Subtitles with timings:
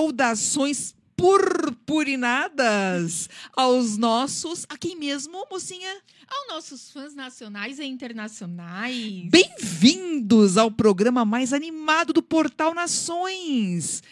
[0.00, 4.64] Saudações purpurinadas aos nossos.
[4.66, 5.94] A quem mesmo, mocinha?
[6.26, 9.28] Aos nossos fãs nacionais e internacionais.
[9.28, 14.02] Bem-vindos ao programa mais animado do Portal Nações.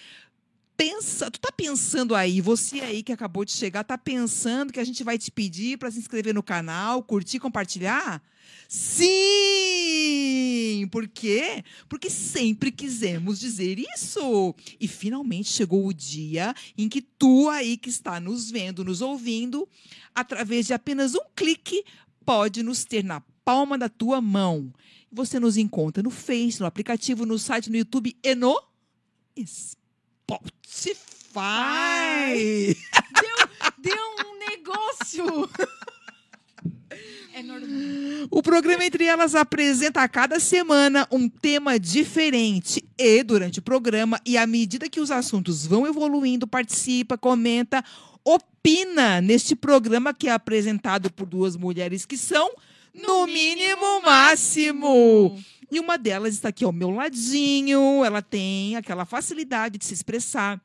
[0.76, 4.84] Pensa, tu tá pensando aí, você aí que acabou de chegar, tá pensando que a
[4.84, 8.22] gente vai te pedir para se inscrever no canal, curtir, compartilhar?
[8.68, 10.38] Sim!
[10.90, 11.64] Por quê?
[11.88, 14.54] Porque sempre quisemos dizer isso.
[14.80, 19.68] E finalmente chegou o dia em que tu aí que está nos vendo, nos ouvindo,
[20.14, 21.84] através de apenas um clique,
[22.24, 24.72] pode nos ter na palma da tua mão.
[25.10, 28.62] Você nos encontra no Face, no aplicativo, no site, no YouTube e no
[29.38, 30.94] Spotify.
[33.20, 33.36] Deu,
[33.78, 33.96] deu
[34.26, 35.24] um negócio.
[37.34, 38.28] É normal.
[38.30, 42.84] O programa Entre Elas apresenta a cada semana um tema diferente.
[42.96, 47.84] E, durante o programa, e à medida que os assuntos vão evoluindo, participa, comenta,
[48.24, 52.50] opina neste programa que é apresentado por duas mulheres que são,
[52.94, 55.38] no, mínimo, máximo.
[55.70, 58.04] E uma delas está aqui ao meu ladinho.
[58.04, 60.60] Ela tem aquela facilidade de se expressar,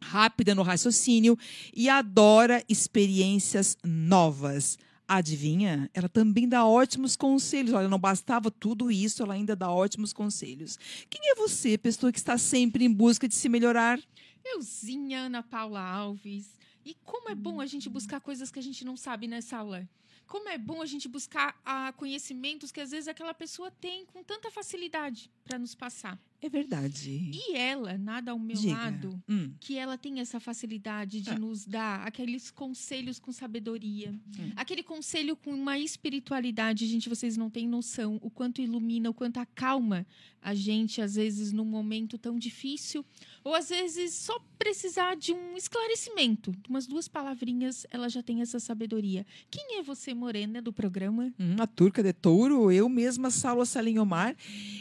[0.00, 1.36] rápida no raciocínio
[1.74, 4.78] e adora experiências novas.
[5.16, 5.90] Adivinha?
[5.94, 7.72] Ela também dá ótimos conselhos.
[7.72, 10.78] Olha, não bastava tudo isso, ela ainda dá ótimos conselhos.
[11.08, 14.00] Quem é você, pessoa que está sempre em busca de se melhorar?
[14.44, 16.58] Euzinha Ana Paula Alves.
[16.84, 19.88] E como é bom a gente buscar coisas que a gente não sabe nessa aula.
[20.26, 24.22] Como é bom a gente buscar ah, conhecimentos que às vezes aquela pessoa tem com
[24.22, 26.18] tanta facilidade para nos passar.
[26.44, 27.30] É verdade.
[27.32, 28.74] E ela, nada ao meu Diga.
[28.74, 29.50] lado, Hum.
[29.58, 31.38] que ela tem essa facilidade de Ah.
[31.38, 34.52] nos dar aqueles conselhos com sabedoria, Hum.
[34.54, 39.38] aquele conselho com uma espiritualidade, gente, vocês não têm noção o quanto ilumina, o quanto
[39.38, 40.06] acalma
[40.42, 43.02] a gente às vezes num momento tão difícil,
[43.42, 48.42] ou às vezes só precisar de um esclarecimento, de umas duas palavrinhas, ela já tem
[48.42, 49.24] essa sabedoria.
[49.50, 51.32] Quem é você, Morena, do programa?
[51.40, 54.36] Hum, a turca de touro, eu mesma, Saulo Salinhomar,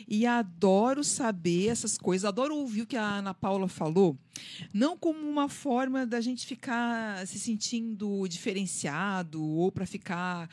[0.07, 4.17] e adoro saber essas coisas, adoro ouvir o que a Ana Paula falou,
[4.73, 10.49] não como uma forma da gente ficar se sentindo diferenciado ou para ficar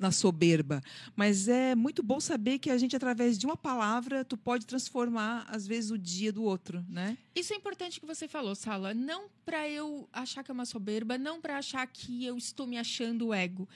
[0.00, 0.82] na soberba,
[1.14, 5.46] mas é muito bom saber que a gente, através de uma palavra, tu pode transformar,
[5.48, 7.16] às vezes, o dia do outro, né?
[7.34, 8.94] Isso é importante que você falou, Sala.
[8.94, 12.78] Não para eu achar que é uma soberba, não para achar que eu estou me
[12.78, 13.68] achando ego.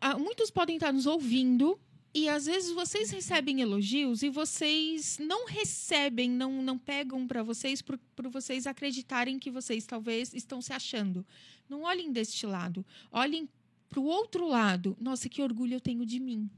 [0.00, 1.78] Ah, Muitos podem estar nos ouvindo
[2.14, 7.80] e às vezes vocês recebem elogios e vocês não recebem, não, não pegam para vocês
[7.80, 11.24] por, por vocês acreditarem que vocês talvez estão se achando.
[11.68, 12.84] Não olhem deste lado.
[13.10, 13.48] Olhem
[13.88, 14.94] para o outro lado.
[15.00, 16.50] Nossa, que orgulho eu tenho de mim.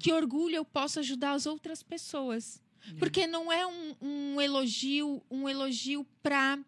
[0.00, 2.60] Que orgulho eu posso ajudar as outras pessoas.
[2.98, 6.58] Porque não é um, um elogio, um elogio para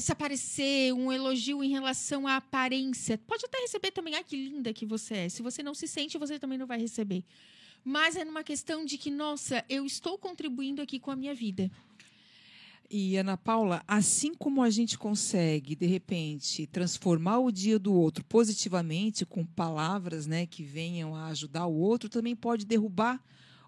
[0.00, 3.18] se aparecer, um elogio em relação à aparência.
[3.18, 5.28] Pode até receber também, ai que linda que você é.
[5.28, 7.24] Se você não se sente, você também não vai receber.
[7.84, 11.70] Mas é numa questão de que, nossa, eu estou contribuindo aqui com a minha vida.
[12.92, 18.24] E Ana Paula, assim como a gente consegue, de repente, transformar o dia do outro
[18.24, 23.22] positivamente com palavras, né, que venham a ajudar o outro, também pode derrubar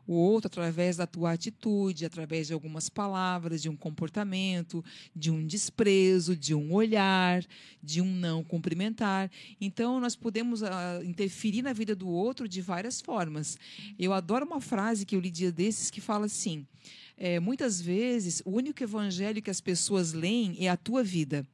[0.06, 4.84] o outro através da tua atitude, através de algumas palavras, de um comportamento,
[5.14, 7.44] de um desprezo, de um olhar,
[7.82, 9.31] de um não cumprimentar.
[9.60, 10.66] Então, nós podemos uh,
[11.04, 13.58] interferir na vida do outro de várias formas.
[13.99, 16.66] Eu adoro uma frase que eu li dia desses que fala assim:
[17.16, 21.46] é, muitas vezes o único evangelho que as pessoas leem é a tua vida.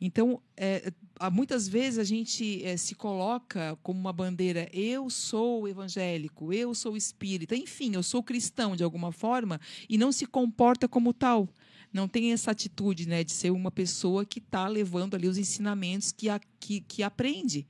[0.00, 0.92] Então, é,
[1.32, 6.96] muitas vezes a gente é, se coloca como uma bandeira: eu sou evangélico, eu sou
[6.96, 11.48] espírita, enfim, eu sou cristão de alguma forma, e não se comporta como tal.
[11.94, 16.10] Não tem essa atitude né, de ser uma pessoa que está levando ali os ensinamentos
[16.10, 17.64] que, a, que, que aprende.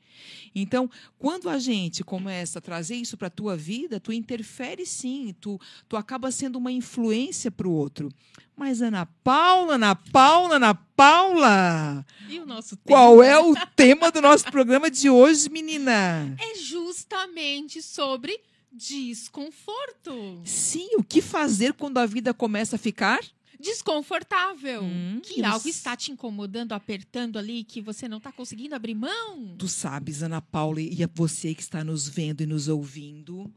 [0.54, 5.34] Então, quando a gente começa a trazer isso para a tua vida, tu interfere sim,
[5.38, 8.08] tu, tu acaba sendo uma influência para o outro.
[8.56, 12.06] Mas Ana Paula, Ana Paula, Ana Paula.
[12.26, 12.98] E o nosso tema?
[12.98, 16.34] Qual é o tema do nosso programa de hoje, menina?
[16.40, 18.40] É justamente sobre
[18.72, 20.40] desconforto.
[20.46, 23.20] Sim, o que fazer quando a vida começa a ficar
[23.60, 24.82] desconfortável.
[24.82, 29.54] Hum, que algo está te incomodando, apertando ali, que você não está conseguindo abrir mão.
[29.58, 33.50] Tu sabes, Ana Paula, e a você que está nos vendo e nos ouvindo,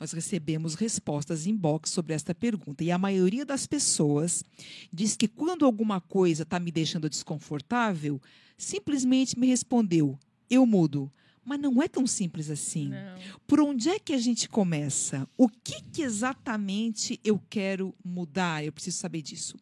[0.00, 2.82] nós recebemos respostas em box sobre esta pergunta.
[2.82, 4.42] E a maioria das pessoas
[4.90, 8.20] diz que quando alguma coisa está me deixando desconfortável,
[8.56, 10.18] simplesmente me respondeu:
[10.48, 11.12] eu mudo.
[11.44, 12.88] Mas não é tão simples assim.
[12.88, 13.18] Não.
[13.46, 15.26] Por onde é que a gente começa?
[15.36, 18.64] O que, que, exatamente eu quero mudar?
[18.64, 19.56] Eu preciso saber disso.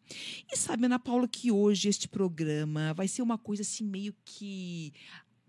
[0.51, 4.93] E sabe, Ana Paula, que hoje este programa vai ser uma coisa assim meio que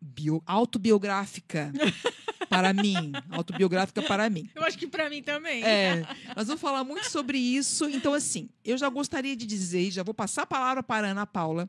[0.00, 1.72] bio, autobiográfica
[2.48, 4.48] para mim, autobiográfica para mim.
[4.54, 5.62] Eu acho que para mim também.
[5.62, 7.88] É, nós vamos falar muito sobre isso.
[7.88, 11.26] Então, assim, eu já gostaria de dizer, já vou passar a palavra para a Ana
[11.26, 11.68] Paula,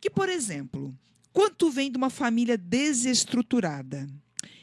[0.00, 0.94] que, por exemplo,
[1.38, 4.08] quando vem de uma família desestruturada,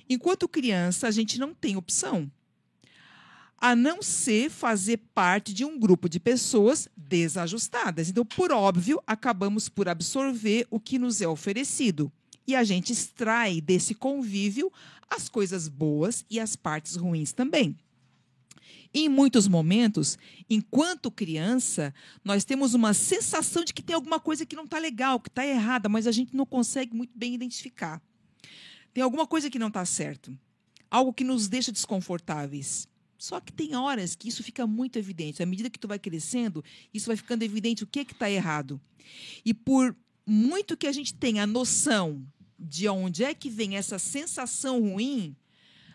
[0.09, 2.29] enquanto criança, a gente não tem opção
[3.57, 8.09] a não ser fazer parte de um grupo de pessoas desajustadas.
[8.09, 12.11] Então, por óbvio, acabamos por absorver o que nos é oferecido
[12.45, 14.69] e a gente extrai desse convívio
[15.09, 17.77] as coisas boas e as partes ruins também.
[18.97, 20.17] Em muitos momentos,
[20.49, 21.93] enquanto criança,
[22.23, 25.45] nós temos uma sensação de que tem alguma coisa que não está legal, que está
[25.45, 28.01] errada, mas a gente não consegue muito bem identificar.
[28.93, 30.35] Tem alguma coisa que não está certo,
[30.89, 32.87] algo que nos deixa desconfortáveis.
[33.17, 35.43] Só que tem horas que isso fica muito evidente.
[35.43, 36.63] À medida que tu vai crescendo,
[36.93, 38.79] isso vai ficando evidente o que está errado.
[39.43, 39.93] E por
[40.25, 42.25] muito que a gente tenha a noção
[42.57, 45.35] de onde é que vem essa sensação ruim,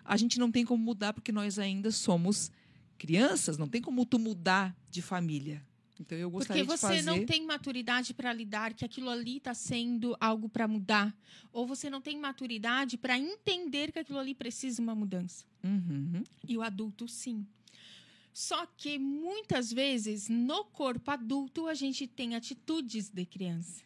[0.05, 2.51] a gente não tem como mudar porque nós ainda somos
[3.01, 5.67] crianças, não tem como tu mudar de família.
[5.99, 7.07] Então eu gostaria Porque você de fazer...
[7.07, 11.17] não tem maturidade para lidar que aquilo ali está sendo algo para mudar,
[11.51, 15.45] ou você não tem maturidade para entender que aquilo ali precisa de uma mudança.
[15.65, 16.23] Uhum.
[16.47, 17.47] E o adulto sim.
[18.33, 23.83] Só que muitas vezes no corpo adulto a gente tem atitudes de criança.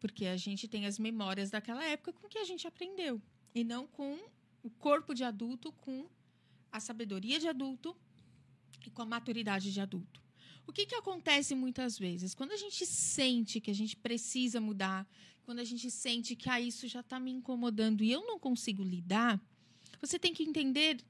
[0.00, 3.20] Porque a gente tem as memórias daquela época com que a gente aprendeu.
[3.54, 4.18] E não com
[4.62, 6.06] o corpo de adulto, com
[6.72, 7.94] a sabedoria de adulto
[8.86, 10.20] e com a maturidade de adulto.
[10.66, 12.34] O que, que acontece muitas vezes?
[12.34, 15.06] Quando a gente sente que a gente precisa mudar,
[15.44, 18.82] quando a gente sente que ah, isso já está me incomodando e eu não consigo
[18.82, 19.40] lidar,
[20.00, 21.04] você tem que entender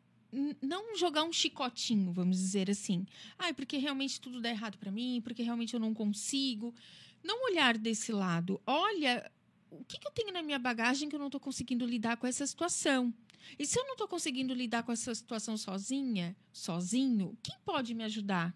[0.63, 3.07] não jogar um chicotinho, vamos dizer assim.
[3.39, 6.75] Ah, porque realmente tudo dá errado para mim, porque realmente eu não consigo
[7.23, 8.61] não olhar desse lado.
[8.67, 9.31] Olha,
[9.73, 12.27] o que, que eu tenho na minha bagagem que eu não estou conseguindo lidar com
[12.27, 13.13] essa situação?
[13.59, 18.05] E se eu não estou conseguindo lidar com essa situação sozinha, sozinho, quem pode me
[18.05, 18.55] ajudar?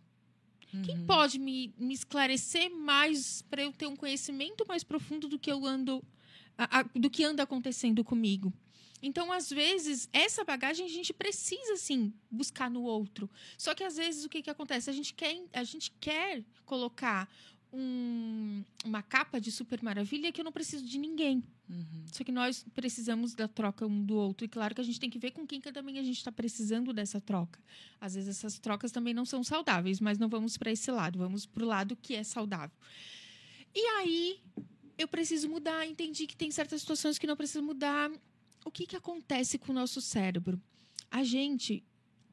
[0.72, 0.82] Uhum.
[0.82, 5.50] Quem pode me, me esclarecer mais para eu ter um conhecimento mais profundo do que
[5.50, 6.04] eu ando,
[6.56, 8.52] a, a, do que anda acontecendo comigo?
[9.02, 13.30] Então, às vezes, essa bagagem a gente precisa, sim, buscar no outro.
[13.58, 14.88] Só que, às vezes, o que, que acontece?
[14.88, 17.28] A gente quer, a gente quer colocar
[17.72, 21.42] um, uma capa de super maravilha que eu não preciso de ninguém.
[21.68, 22.04] Uhum.
[22.12, 24.44] Só que nós precisamos da troca um do outro.
[24.44, 26.32] E claro que a gente tem que ver com quem que também a gente está
[26.32, 27.60] precisando dessa troca.
[28.00, 31.18] Às vezes essas trocas também não são saudáveis, mas não vamos para esse lado.
[31.18, 32.76] Vamos para o lado que é saudável.
[33.74, 34.40] E aí
[34.96, 35.86] eu preciso mudar.
[35.86, 38.10] Entendi que tem certas situações que não preciso mudar.
[38.64, 40.60] O que, que acontece com o nosso cérebro?
[41.10, 41.84] A gente,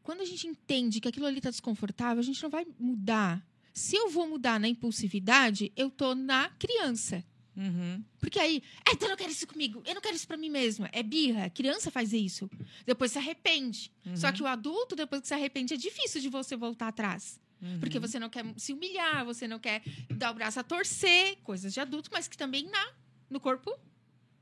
[0.02, 3.96] quando a gente entende que aquilo ali está desconfortável, a gente não vai mudar se
[3.96, 7.24] eu vou mudar na impulsividade, eu tô na criança.
[7.56, 8.04] Uhum.
[8.20, 10.50] Porque aí, é, então eu não quero isso comigo, eu não quero isso para mim
[10.50, 10.90] mesma.
[10.92, 12.50] É birra, criança faz isso.
[12.86, 13.92] Depois se arrepende.
[14.06, 14.16] Uhum.
[14.16, 17.40] Só que o adulto, depois que se arrepende, é difícil de você voltar atrás.
[17.80, 21.74] Porque você não quer se humilhar, você não quer dar o braço a torcer, coisas
[21.74, 22.92] de adulto, mas que também na,
[23.30, 23.74] no corpo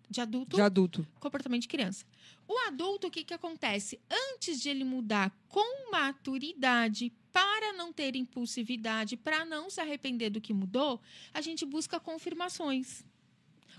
[0.10, 1.08] de adulto, De adulto.
[1.20, 2.04] comportamento de criança.
[2.48, 4.00] O adulto, o que, que acontece?
[4.34, 10.42] Antes de ele mudar com maturidade, para não ter impulsividade, para não se arrepender do
[10.42, 11.02] que mudou,
[11.34, 13.04] a gente busca confirmações.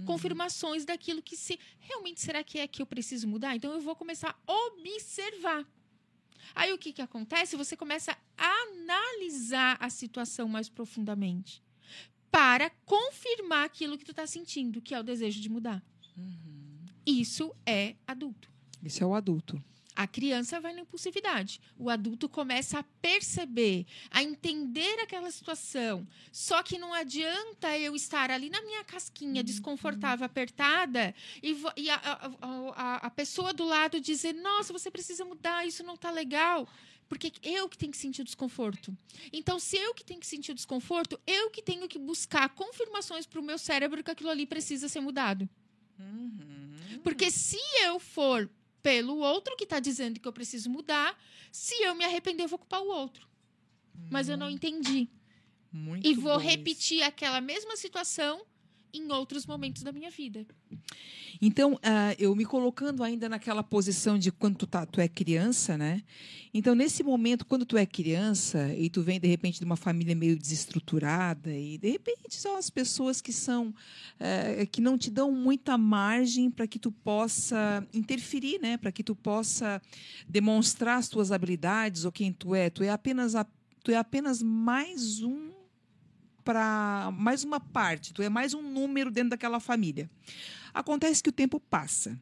[0.07, 3.55] Confirmações daquilo que se realmente será que é que eu preciso mudar?
[3.55, 5.67] Então eu vou começar a observar.
[6.55, 7.57] Aí o que, que acontece?
[7.57, 11.63] Você começa a analisar a situação mais profundamente
[12.31, 15.83] para confirmar aquilo que tu está sentindo, que é o desejo de mudar.
[17.07, 18.51] Isso é adulto.
[18.83, 19.63] Isso é o adulto.
[19.95, 21.61] A criança vai na impulsividade.
[21.79, 26.07] O adulto começa a perceber, a entender aquela situação.
[26.33, 31.97] Só que não adianta eu estar ali na minha casquinha, desconfortável, apertada, e, e a,
[31.97, 32.31] a-
[32.75, 36.67] a- a pessoa do lado dizer: Nossa, você precisa mudar, isso não tá legal.
[37.09, 38.97] Porque eu que tenho que sentir o desconforto.
[39.31, 43.27] Então, se eu que tenho que sentir o desconforto, eu que tenho que buscar confirmações
[43.27, 45.47] para o meu cérebro que aquilo ali precisa ser mudado.
[47.05, 48.49] Porque se eu for
[48.83, 51.17] pelo outro que está dizendo que eu preciso mudar,
[51.51, 53.29] se eu me arrepender, eu vou culpar o outro.
[54.11, 55.09] Mas eu não entendi.
[55.71, 56.49] Muito E vou bom isso.
[56.51, 58.45] repetir aquela mesma situação
[58.95, 60.47] em outros momentos da minha vida.
[61.41, 65.79] Então, ah, eu me colocando ainda naquela posição de quando tu, tá, tu é criança,
[65.79, 66.03] né?
[66.55, 70.15] Então, nesse momento, quando tu é criança e tu vem, de repente, de uma família
[70.15, 73.75] meio desestruturada e, de repente, são as pessoas que são...
[74.21, 78.77] eh, que não te dão muita margem para que tu possa interferir, né?
[78.77, 79.81] Para que tu possa
[80.29, 82.69] demonstrar as tuas habilidades ou quem tu é.
[82.69, 83.47] Tu é apenas, a,
[83.83, 85.52] tu é apenas mais um
[86.45, 90.11] para mais uma parte, tu é mais um número dentro daquela família.
[90.75, 92.19] Acontece que o tempo passa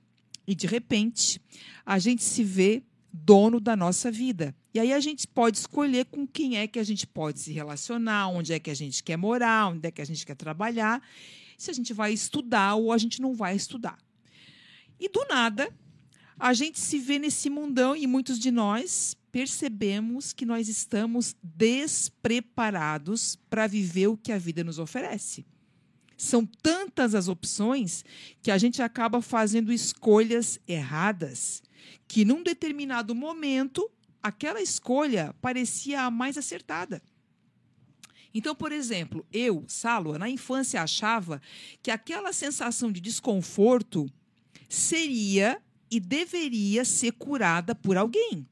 [0.47, 1.41] e de repente
[1.85, 4.55] a gente se vê dono da nossa vida.
[4.73, 8.29] E aí a gente pode escolher com quem é que a gente pode se relacionar,
[8.29, 11.03] onde é que a gente quer morar, onde é que a gente quer trabalhar,
[11.59, 13.99] se a gente vai estudar ou a gente não vai estudar.
[14.99, 15.73] E do nada,
[16.41, 23.37] a gente se vê nesse mundão e muitos de nós percebemos que nós estamos despreparados
[23.51, 25.45] para viver o que a vida nos oferece.
[26.17, 28.05] São tantas as opções
[28.43, 31.63] que a gente acaba fazendo escolhas erradas,
[32.09, 33.89] que num determinado momento
[34.23, 37.03] aquela escolha parecia a mais acertada.
[38.33, 41.41] Então, por exemplo, eu, Sálua, na infância achava
[41.83, 44.11] que aquela sensação de desconforto
[44.69, 48.47] seria e deveria ser curada por alguém.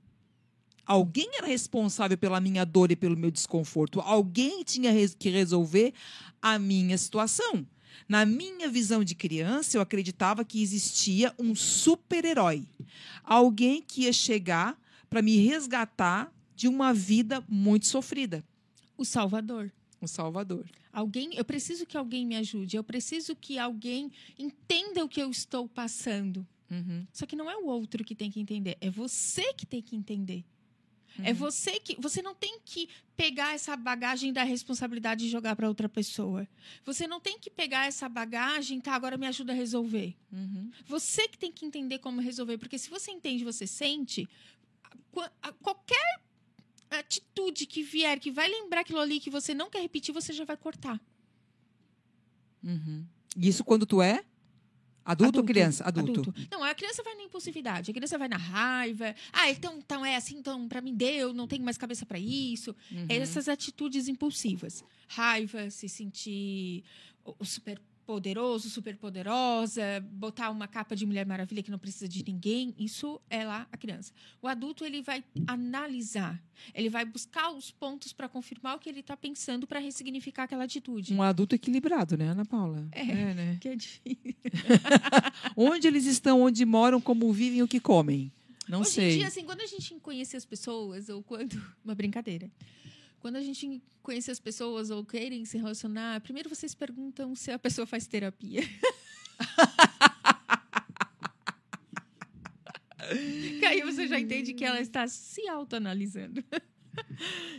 [0.85, 4.01] Alguém era responsável pela minha dor e pelo meu desconforto.
[4.01, 5.93] Alguém tinha que resolver
[6.41, 7.67] a minha situação.
[8.09, 12.67] Na minha visão de criança, eu acreditava que existia um super-herói.
[13.23, 14.81] Alguém que ia chegar
[15.11, 18.43] para me resgatar de uma vida muito sofrida.
[18.97, 19.71] O Salvador.
[20.01, 20.65] O Salvador.
[20.91, 25.31] Alguém, eu preciso que alguém me ajude, eu preciso que alguém entenda o que eu
[25.31, 26.47] estou passando.
[27.13, 29.97] Só que não é o outro que tem que entender, é você que tem que
[29.97, 30.45] entender.
[31.25, 32.01] É você que.
[32.01, 36.47] Você não tem que pegar essa bagagem da responsabilidade e jogar para outra pessoa.
[36.85, 38.95] Você não tem que pegar essa bagagem, tá?
[38.95, 40.15] Agora me ajuda a resolver.
[40.87, 42.57] Você que tem que entender como resolver.
[42.59, 44.29] Porque se você entende, você sente,
[45.61, 46.21] qualquer
[46.91, 50.45] atitude que vier, que vai lembrar aquilo ali que você não quer repetir, você já
[50.45, 51.01] vai cortar.
[53.37, 54.25] Isso quando tu é
[55.13, 55.85] adulto, ou criança?
[55.85, 56.35] Adulto.
[56.51, 59.15] Não, a criança vai na impulsividade, a criança vai na raiva.
[59.33, 62.75] Ah, então, então é assim, então para mim deu, não tenho mais cabeça para isso.
[62.91, 63.07] Uhum.
[63.09, 64.85] Essas atitudes impulsivas.
[65.09, 66.85] Raiva, se sentir
[67.25, 72.25] o super poderoso, super poderosa, botar uma capa de Mulher Maravilha que não precisa de
[72.25, 74.15] ninguém, isso é lá a criança.
[74.41, 76.43] O adulto ele vai analisar,
[76.75, 80.65] ele vai buscar os pontos para confirmar o que ele está pensando para ressignificar aquela
[80.65, 81.13] atitude.
[81.13, 82.89] Um adulto equilibrado, né, Ana Paula?
[82.93, 83.05] É.
[83.05, 83.57] né?
[83.61, 84.35] Que é difícil.
[85.55, 88.33] Onde eles estão, onde moram, como vivem, o que comem.
[88.67, 89.15] Não Hoje sei.
[89.15, 91.61] em dia, assim, quando a gente conhece as pessoas, ou quando.
[91.85, 92.51] Uma brincadeira.
[93.21, 97.59] Quando a gente conhece as pessoas ou querem se relacionar, primeiro vocês perguntam se a
[97.59, 98.63] pessoa faz terapia.
[103.59, 106.45] que aí você já entende que ela está se autoanalisando.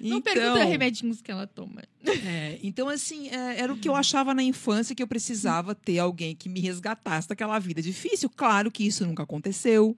[0.02, 1.84] Não pergunta remedinhos que ela toma.
[2.06, 6.00] É, então, assim, é, era o que eu achava na infância que eu precisava ter
[6.00, 8.30] alguém que me resgatasse daquela vida difícil.
[8.30, 9.98] Claro que isso nunca aconteceu,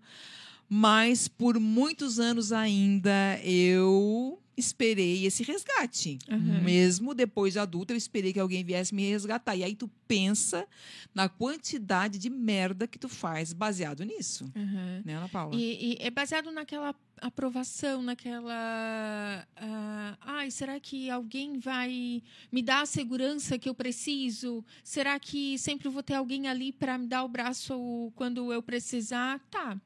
[0.70, 6.20] mas por muitos anos ainda eu esperei esse resgate.
[6.30, 6.62] Uhum.
[6.64, 9.56] Mesmo depois de adulta, eu esperei que alguém viesse me resgatar.
[9.56, 10.68] E aí tu pensa
[11.14, 14.46] na quantidade de merda que tu faz baseado nisso.
[14.56, 15.02] Uhum.
[15.06, 15.56] Né, Ana Paula?
[15.56, 19.48] E, e é baseado naquela aprovação, naquela.
[19.56, 24.66] ah, Ai, será que alguém vai me dar a segurança que eu preciso?
[24.84, 29.40] Será que sempre vou ter alguém ali para me dar o braço quando eu precisar?
[29.52, 29.80] Tá.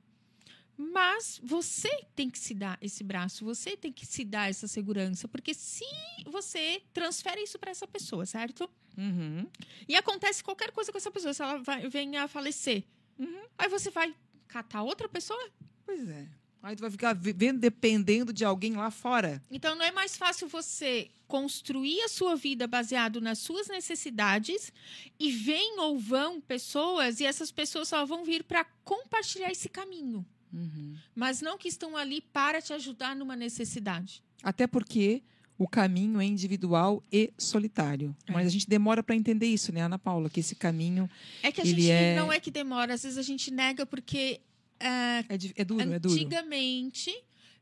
[0.78, 5.28] Mas você tem que se dar esse braço, você tem que se dar essa segurança,
[5.28, 5.86] porque se
[6.26, 8.70] você transfere isso para essa pessoa, certo?
[8.98, 9.48] Uhum.
[9.88, 12.84] E acontece qualquer coisa com essa pessoa, se ela vai, venha a falecer,
[13.18, 13.44] Uhum.
[13.58, 14.14] aí você vai
[14.48, 15.50] catar outra pessoa?
[15.86, 16.28] Pois é.
[16.62, 19.42] Aí tu vai ficar vivendo dependendo de alguém lá fora.
[19.52, 24.74] Então não é mais fácil você construir a sua vida baseado nas suas necessidades
[25.20, 30.26] e vem ou vão pessoas e essas pessoas só vão vir para compartilhar esse caminho,
[30.54, 30.96] Uhum.
[31.14, 34.24] mas não que estão ali para te ajudar numa necessidade.
[34.42, 35.22] Até porque
[35.58, 38.16] o caminho é individual e solitário.
[38.28, 38.32] É.
[38.32, 40.30] Mas a gente demora para entender isso, né, Ana Paula?
[40.30, 41.10] Que esse caminho
[41.42, 43.86] É que a Ele gente é- não é que demora, às vezes a gente nega
[43.86, 44.40] porque
[44.80, 46.14] ah, é, é duro, é duro.
[46.16, 47.14] antigamente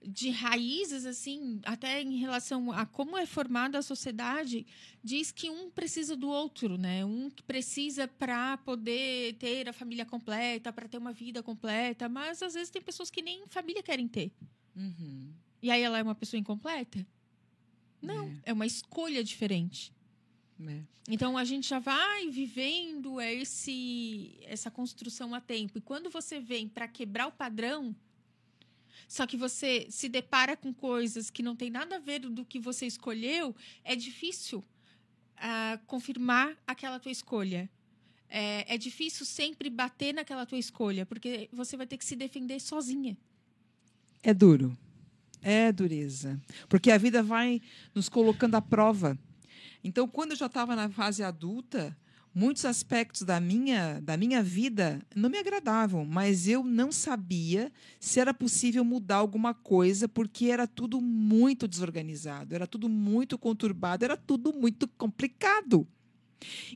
[0.05, 4.65] de raízes assim até em relação a como é formada a sociedade
[5.03, 10.05] diz que um precisa do outro né um que precisa para poder ter a família
[10.05, 14.07] completa para ter uma vida completa mas às vezes tem pessoas que nem família querem
[14.07, 14.31] ter
[14.75, 15.31] Uhum.
[15.61, 17.05] e aí ela é uma pessoa incompleta
[18.01, 18.41] não É.
[18.47, 19.93] é uma escolha diferente
[20.67, 20.81] É.
[21.07, 25.77] então a gente já vai vivendo esse essa construção a tempo.
[25.77, 27.95] E quando você vem para quebrar o padrão,
[29.13, 32.59] só que você se depara com coisas que não tem nada a ver do que
[32.59, 34.65] você escolheu, é difícil
[35.37, 37.69] ah, confirmar aquela tua escolha.
[38.27, 42.59] É, é difícil sempre bater naquela tua escolha, porque você vai ter que se defender
[42.59, 43.15] sozinha.
[44.23, 44.75] É duro.
[45.43, 46.41] É dureza.
[46.67, 47.61] Porque a vida vai
[47.93, 49.15] nos colocando à prova.
[49.83, 51.95] Então, quando eu já estava na fase adulta,
[52.33, 58.19] muitos aspectos da minha, da minha vida não me agradavam, mas eu não sabia se
[58.19, 64.17] era possível mudar alguma coisa, porque era tudo muito desorganizado, era tudo muito conturbado, era
[64.17, 65.87] tudo muito complicado.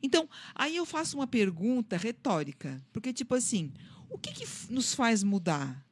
[0.02, 3.72] Então, aí eu faço uma pergunta retórica, porque, tipo assim,
[4.10, 5.87] o que, que nos faz mudar?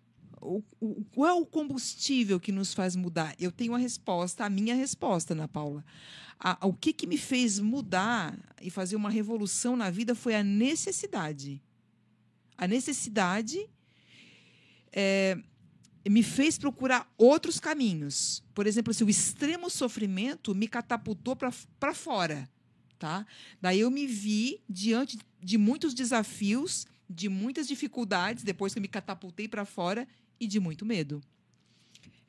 [0.45, 3.36] O, o- qual é o combustível que nos faz mudar?
[3.39, 5.84] Eu tenho a resposta, a minha resposta, Ana Paula.
[6.39, 10.43] A- o que, que me fez mudar e fazer uma revolução na vida foi a
[10.43, 11.62] necessidade.
[12.58, 13.67] A necessidade
[14.91, 15.38] é,
[16.10, 18.43] me fez procurar outros caminhos.
[18.53, 22.49] Por exemplo, se o extremo sofrimento me catapultou para fora.
[22.97, 23.25] Tá?
[23.62, 28.88] Daí eu me vi diante de muitos desafios, de muitas dificuldades, depois que eu me
[28.88, 30.08] catapultei para fora,
[30.39, 31.21] e de muito medo.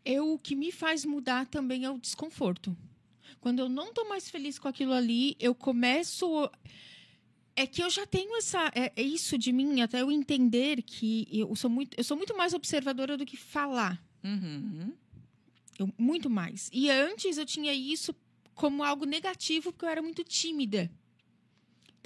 [0.05, 2.77] Eu, o que me faz mudar também é o desconforto.
[3.41, 6.51] Quando eu não estou mais feliz com aquilo ali, eu começo.
[7.55, 11.27] É que eu já tenho essa, é, é isso de mim, até eu entender que
[11.33, 14.03] eu sou muito, eu sou muito mais observadora do que falar.
[14.23, 14.93] Uhum.
[15.79, 16.69] Eu- muito mais.
[16.73, 18.15] E antes eu tinha isso
[18.55, 20.91] como algo negativo, porque eu era muito tímida.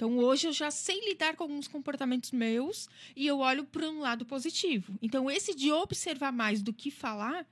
[0.01, 3.99] Então hoje eu já sei lidar com alguns comportamentos meus e eu olho para um
[3.99, 4.95] lado positivo.
[4.99, 7.45] Então esse de observar mais do que falar,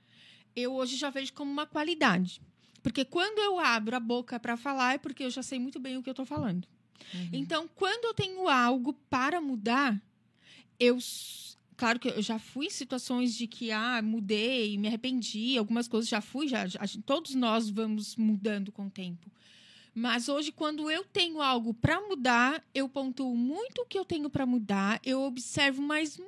[0.56, 2.42] eu hoje já vejo como uma qualidade.
[2.82, 5.96] Porque quando eu abro a boca para falar é porque eu já sei muito bem
[5.96, 6.66] o que eu estou falando.
[7.32, 10.02] Então, quando eu tenho algo para mudar,
[10.76, 10.98] eu.
[11.76, 16.08] Claro que eu já fui em situações de que, ah, mudei, me arrependi, algumas coisas
[16.10, 19.30] já fui, já, já- todos nós vamos mudando com o tempo.
[19.94, 24.30] Mas hoje, quando eu tenho algo para mudar, eu pontuo muito o que eu tenho
[24.30, 26.18] para mudar, eu observo mais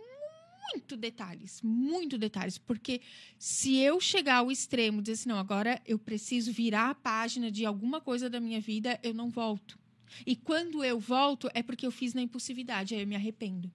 [0.73, 3.01] muito detalhes, muito detalhes, porque
[3.39, 7.67] se eu chegar ao extremo, dizer assim, não, agora eu preciso virar a página de
[7.67, 9.79] alguma coisa da minha vida, eu não volto.
[10.27, 13.71] E quando eu volto, é porque eu fiz na impulsividade, aí eu me arrependo.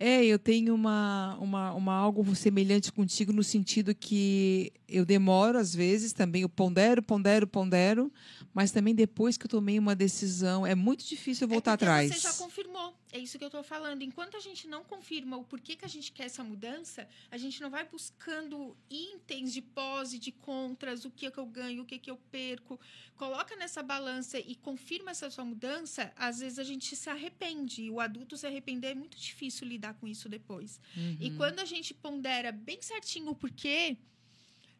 [0.00, 5.74] É, eu tenho uma, uma, uma algo semelhante contigo no sentido que eu demoro às
[5.74, 8.12] vezes também, eu pondero, pondero, pondero,
[8.54, 12.14] mas também depois que eu tomei uma decisão, é muito difícil eu voltar é atrás.
[12.14, 12.94] Você já confirmou.
[13.10, 14.02] É isso que eu estou falando.
[14.02, 17.60] Enquanto a gente não confirma o porquê que a gente quer essa mudança, a gente
[17.60, 21.82] não vai buscando itens de pós e de contras, o que é que eu ganho,
[21.82, 22.78] o que é que eu perco.
[23.16, 27.82] Coloca nessa balança e confirma essa sua mudança, às vezes a gente se arrepende.
[27.84, 30.78] E o adulto se arrepender é muito difícil lidar com isso depois.
[31.20, 33.96] E quando a gente pondera bem certinho o porquê,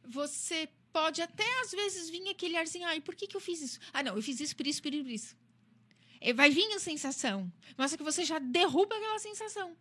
[0.07, 3.79] você pode até às vezes vir aquele arzinho, ai, por que, que eu fiz isso?
[3.93, 5.37] Ah, não, eu fiz isso por isso, por isso, por isso.
[6.35, 7.51] Vai vir a sensação.
[7.77, 9.73] Mas que você já derruba aquela sensação.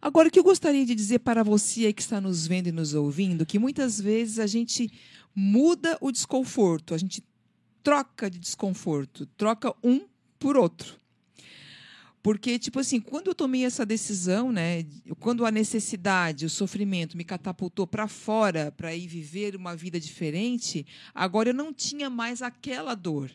[0.00, 2.94] Agora, o que eu gostaria de dizer para você que está nos vendo e nos
[2.94, 4.90] ouvindo, que muitas vezes a gente
[5.34, 7.22] muda o desconforto, a gente
[7.82, 10.06] troca de desconforto, troca um
[10.38, 10.98] por outro.
[12.22, 14.84] Porque, tipo assim, quando eu tomei essa decisão, né,
[15.18, 20.86] quando a necessidade, o sofrimento me catapultou para fora para ir viver uma vida diferente,
[21.14, 23.30] agora eu não tinha mais aquela dor.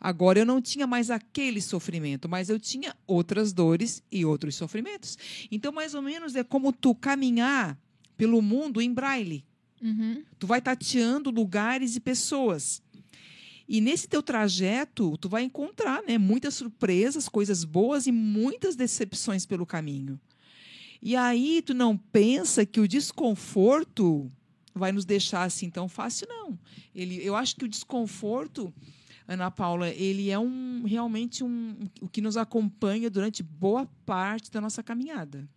[0.00, 5.16] Agora eu não tinha mais aquele sofrimento, mas eu tinha outras dores e outros sofrimentos.
[5.50, 7.78] Então, mais ou menos é como tu caminhar
[8.16, 9.44] pelo mundo em braille.
[9.82, 10.22] Uhum.
[10.38, 12.82] Tu vai tateando lugares e pessoas.
[13.68, 19.44] E nesse teu trajeto, tu vai encontrar né, muitas surpresas, coisas boas e muitas decepções
[19.44, 20.20] pelo caminho.
[21.02, 24.30] E aí tu não pensa que o desconforto
[24.74, 26.58] vai nos deixar assim tão fácil, não.
[26.94, 28.72] Ele, eu acho que o desconforto,
[29.28, 34.60] Ana Paula, ele é um realmente um, o que nos acompanha durante boa parte da
[34.60, 35.48] nossa caminhada.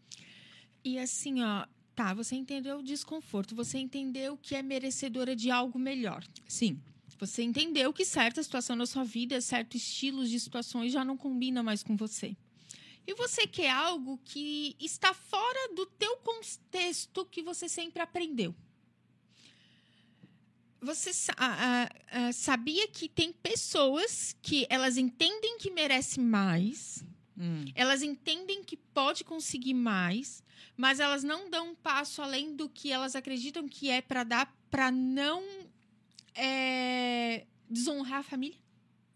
[0.83, 5.77] E assim, ó, tá, você entendeu o desconforto, você entendeu que é merecedora de algo
[5.77, 6.23] melhor.
[6.47, 6.79] Sim.
[7.19, 11.61] Você entendeu que certa situação na sua vida, certos estilos de situações já não combina
[11.61, 12.35] mais com você.
[13.05, 18.55] E você quer algo que está fora do teu contexto que você sempre aprendeu.
[20.81, 27.03] Você sa- ah, ah, ah, sabia que tem pessoas que elas entendem que merece mais,
[27.37, 27.65] Hum.
[27.75, 30.43] elas entendem que pode conseguir mais,
[30.77, 34.53] mas elas não dão um passo além do que elas acreditam que é para dar
[34.69, 35.43] para não
[36.35, 38.57] é, desonrar a família.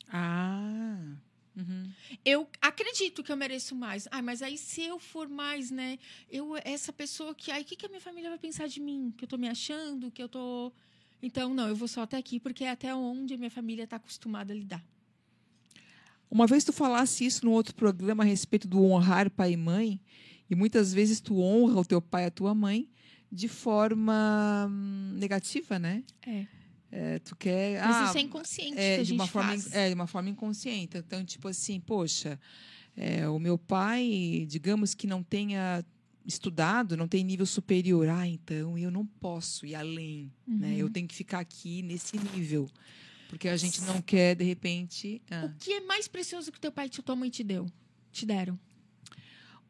[0.10, 1.16] Ah.
[1.56, 1.92] Uhum.
[2.26, 4.08] Eu acredito que eu mereço mais.
[4.12, 6.00] Ah, mas aí se eu for mais, né?
[6.30, 9.14] Eu essa pessoa que, aí o que, que a minha família vai pensar de mim?
[9.16, 10.74] Que eu tô me achando, que eu tô
[11.24, 13.96] Então, não, eu vou só até aqui porque é até onde a minha família está
[13.96, 14.84] acostumada a lidar.
[16.30, 20.02] Uma vez tu falasse isso no outro programa a respeito do honrar pai e mãe,
[20.50, 22.90] e muitas vezes tu honra o teu pai e a tua mãe
[23.32, 26.04] de forma hum, negativa, né?
[26.28, 26.46] É.
[26.92, 27.82] É, tu quer.
[27.82, 29.74] Mas ah, isso é inconsciente é, que a de gente uma forma, faz.
[29.74, 30.98] É, de uma forma inconsciente.
[30.98, 32.40] Então, tipo assim, poxa,
[32.96, 35.84] é, o meu pai, digamos que não tenha
[36.26, 38.08] estudado, não tem nível superior.
[38.10, 40.32] Ah, então eu não posso ir além.
[40.48, 40.70] Né?
[40.70, 40.74] Uhum.
[40.74, 42.70] Eu tenho que ficar aqui nesse nível.
[43.30, 45.22] Porque a gente não quer, de repente.
[45.32, 47.66] ah, O que é mais precioso que teu pai e tua mãe te deu?
[48.12, 48.60] Te deram?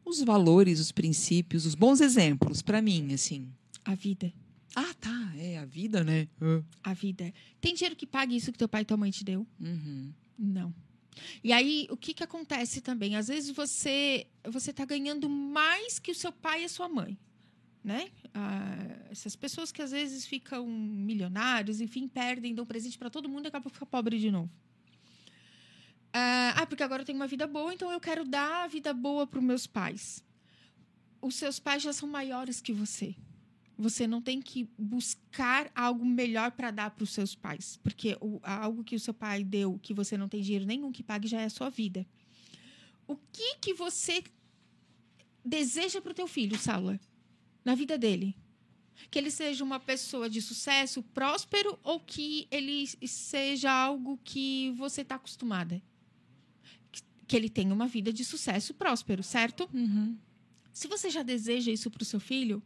[0.06, 3.48] os valores, os princípios, os bons exemplos, para mim, assim.
[3.84, 4.30] A vida.
[4.76, 6.28] Ah, tá, é a vida, né?
[6.40, 6.62] Ah.
[6.90, 7.32] A vida.
[7.58, 9.46] Tem dinheiro que pague isso que teu pai e tua mãe te deu?
[9.58, 10.12] Uhum.
[10.38, 10.74] Não.
[11.42, 13.16] E aí, o que, que acontece também?
[13.16, 17.18] Às vezes você você está ganhando mais que o seu pai e a sua mãe.
[17.82, 18.10] Né?
[18.32, 23.44] Ah, essas pessoas que às vezes ficam milionários, enfim, perdem, dão presente para todo mundo
[23.44, 24.50] e acabam ficando pobre de novo.
[26.12, 28.94] Ah, ah, porque agora eu tenho uma vida boa, então eu quero dar a vida
[28.94, 30.24] boa para os meus pais.
[31.20, 33.14] Os seus pais já são maiores que você.
[33.76, 38.38] Você não tem que buscar algo melhor para dar para os seus pais, porque o,
[38.42, 41.40] algo que o seu pai deu, que você não tem dinheiro nenhum que pague, já
[41.40, 42.06] é a sua vida.
[43.06, 44.22] O que que você
[45.44, 46.98] deseja para o teu filho, Saula,
[47.64, 48.36] na vida dele?
[49.10, 55.00] Que ele seja uma pessoa de sucesso, próspero, ou que ele seja algo que você
[55.02, 55.82] está acostumada?
[57.26, 59.68] Que- ele tenha uma vida de sucesso, próspero, certo?
[59.74, 60.16] Uhum.
[60.72, 62.62] Se você já deseja isso para o seu filho,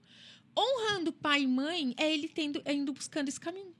[0.59, 3.75] honrando pai e mãe é ele tendo, é indo buscando esse caminho.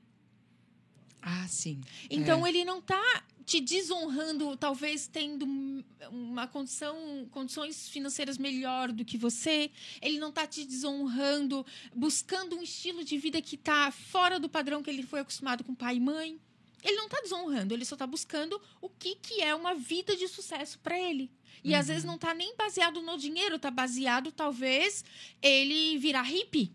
[1.21, 1.81] Ah, sim.
[2.09, 9.03] Então ele não está te desonrando, talvez tendo um- uma condição, condições financeiras melhor do
[9.03, 9.71] que você.
[10.01, 14.81] Ele não está te desonrando, buscando um estilo de vida que está fora do padrão
[14.83, 16.39] que ele foi acostumado com pai e mãe.
[16.83, 20.27] Ele não está desonrando, ele só está buscando o que, que é uma vida de
[20.27, 21.29] sucesso para ele.
[21.63, 25.03] E às vezes não está nem baseado no dinheiro, está baseado, talvez,
[25.41, 26.71] ele virar hippie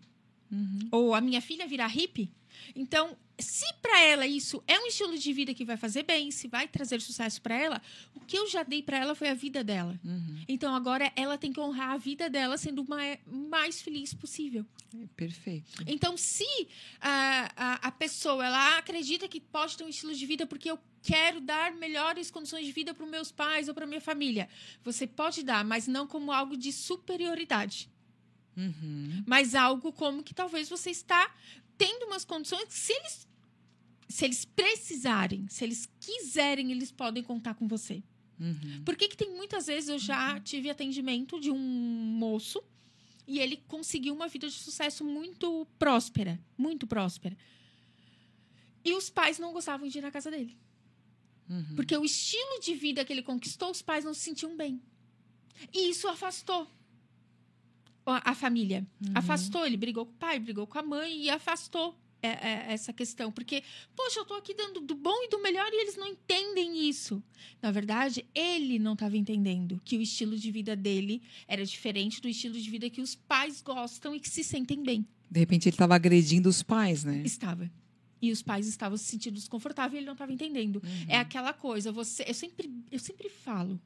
[0.51, 0.87] Uhum.
[0.91, 2.31] ou a minha filha virar hippie.
[2.75, 6.47] Então, se para ela isso é um estilo de vida que vai fazer bem, se
[6.47, 7.81] vai trazer sucesso para ela,
[8.13, 9.99] o que eu já dei para ela foi a vida dela.
[10.03, 10.43] Uhum.
[10.47, 14.65] Então agora ela tem que honrar a vida dela sendo o mai- mais feliz possível.
[14.97, 15.83] É perfeito.
[15.85, 16.45] Então, se
[17.01, 20.79] a, a, a pessoa ela acredita que pode ter um estilo de vida porque eu
[21.03, 24.47] quero dar melhores condições de vida para os meus pais ou para minha família,
[24.83, 27.89] você pode dar, mas não como algo de superioridade
[28.57, 29.21] Uhum.
[29.27, 31.29] mas algo como que talvez você está
[31.77, 33.27] tendo umas condições que se eles
[34.07, 38.03] se eles precisarem, se eles quiserem, eles podem contar com você.
[38.39, 38.83] Uhum.
[38.85, 42.63] Por que que tem muitas vezes eu já tive atendimento de um moço
[43.27, 47.35] e ele conseguiu uma vida de sucesso muito próspera, muito próspera.
[48.83, 50.55] E os pais não gostavam de ir na casa dele.
[51.49, 51.75] Uhum.
[51.75, 54.81] Porque o estilo de vida que ele conquistou, os pais não se sentiam bem.
[55.73, 56.67] E isso afastou
[58.11, 58.85] a, família.
[59.01, 59.13] Uhum.
[59.15, 62.91] Afastou, ele brigou com o pai, brigou com a mãe e afastou é, é, essa
[62.93, 63.31] questão.
[63.31, 63.63] Porque,
[63.95, 67.21] poxa, eu tô aqui dando do bom e do melhor e eles não entendem isso.
[67.61, 72.27] Na verdade, ele não estava entendendo que o estilo de vida dele era diferente do
[72.27, 75.05] estilo de vida que os pais gostam e que se sentem bem.
[75.29, 77.21] De repente ele estava agredindo os pais, né?
[77.25, 77.69] Estava.
[78.21, 80.77] E os pais estavam se sentindo desconfortáveis e ele não estava entendendo.
[80.77, 81.05] Uhum.
[81.07, 83.79] É aquela coisa, você, eu sempre, eu sempre falo.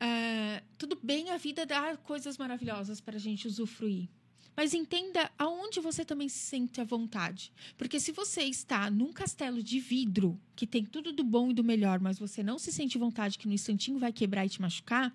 [0.00, 4.08] Ah, tudo bem a vida dá coisas maravilhosas para a gente usufruir.
[4.56, 7.52] Mas entenda aonde você também se sente à vontade.
[7.78, 11.64] Porque se você está num castelo de vidro, que tem tudo do bom e do
[11.64, 14.60] melhor, mas você não se sente à vontade, que no instantinho vai quebrar e te
[14.60, 15.14] machucar,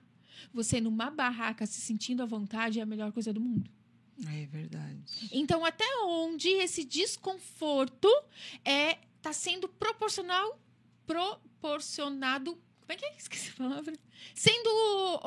[0.53, 3.69] você numa barraca se sentindo à vontade é a melhor coisa do mundo.
[4.27, 5.29] É verdade.
[5.31, 8.07] Então, até onde esse desconforto
[8.63, 10.59] é tá sendo proporcional,
[11.05, 12.57] proporcionado.
[12.85, 13.15] Como é que é?
[13.17, 13.93] Esqueci a palavra.
[14.33, 14.69] Sendo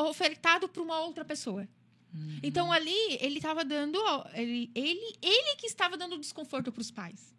[0.09, 1.69] ofertado para uma outra pessoa.
[2.15, 2.39] Uhum.
[2.43, 3.99] Então, ali, ele estava dando.
[4.33, 7.35] Ele, ele, ele que estava dando desconforto para os pais.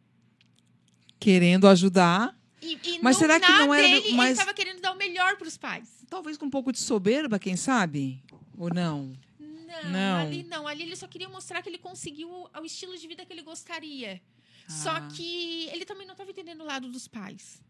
[1.19, 4.91] Querendo ajudar, E, e Mas será que não era- dele, ele mas- estava querendo dar
[4.91, 5.87] o melhor para os pais.
[6.09, 8.21] talvez com um pouco de soberba, quem sabe?
[8.57, 9.17] Ou não?
[9.39, 10.17] Não, Não.
[10.19, 10.67] ali não.
[10.67, 14.21] Ali ele só queria mostrar que ele conseguiu o estilo de vida que ele gostaria.
[14.67, 15.07] Só Ah.
[15.07, 17.61] que ele também não estava entendendo o lado dos pais.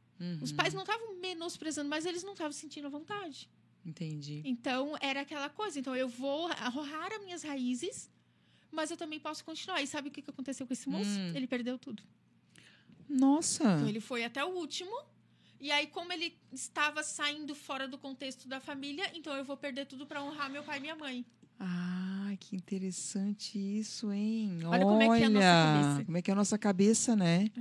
[0.42, 0.58] Os Uhum.
[0.58, 3.50] pais não estavam menosprezando, mas eles não estavam sentindo a vontade.
[3.86, 4.42] Entendi.
[4.44, 5.80] Então, era aquela coisa.
[5.80, 8.10] Então, eu vou arrojar as minhas raízes,
[8.72, 9.82] mas eu também posso continuar.
[9.82, 11.10] E sabe o que aconteceu com esse moço?
[11.10, 11.34] Hum.
[11.36, 12.04] Ele perdeu tudo.
[13.08, 13.64] Nossa.
[13.64, 14.92] Então, ele foi até o último.
[15.60, 19.86] E aí, como ele estava saindo fora do contexto da família, então eu vou perder
[19.86, 21.26] tudo para honrar meu pai e minha mãe.
[21.60, 24.60] Ah, que interessante isso, hein?
[24.66, 26.06] Olha como é que é a nossa Olha, cabeça.
[26.06, 27.52] Como é que é a nossa cabeça, né?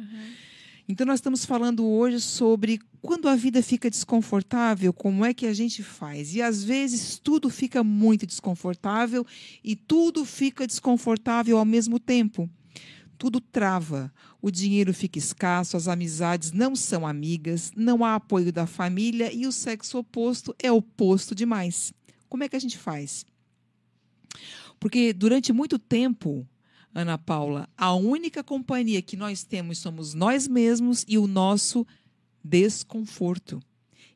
[0.91, 5.53] Então, nós estamos falando hoje sobre quando a vida fica desconfortável, como é que a
[5.53, 6.35] gente faz.
[6.35, 9.27] E às vezes tudo fica muito desconfortável
[9.63, 12.49] e tudo fica desconfortável ao mesmo tempo.
[13.19, 18.67] Tudo trava, o dinheiro fica escasso, as amizades não são amigas, não há apoio da
[18.67, 21.93] família e o sexo oposto é oposto demais.
[22.31, 23.27] Como é que a gente faz?
[24.81, 26.47] Porque durante muito tempo,
[26.95, 31.87] Ana Paula, a única companhia que nós temos somos nós mesmos e o nosso
[32.43, 33.61] desconforto.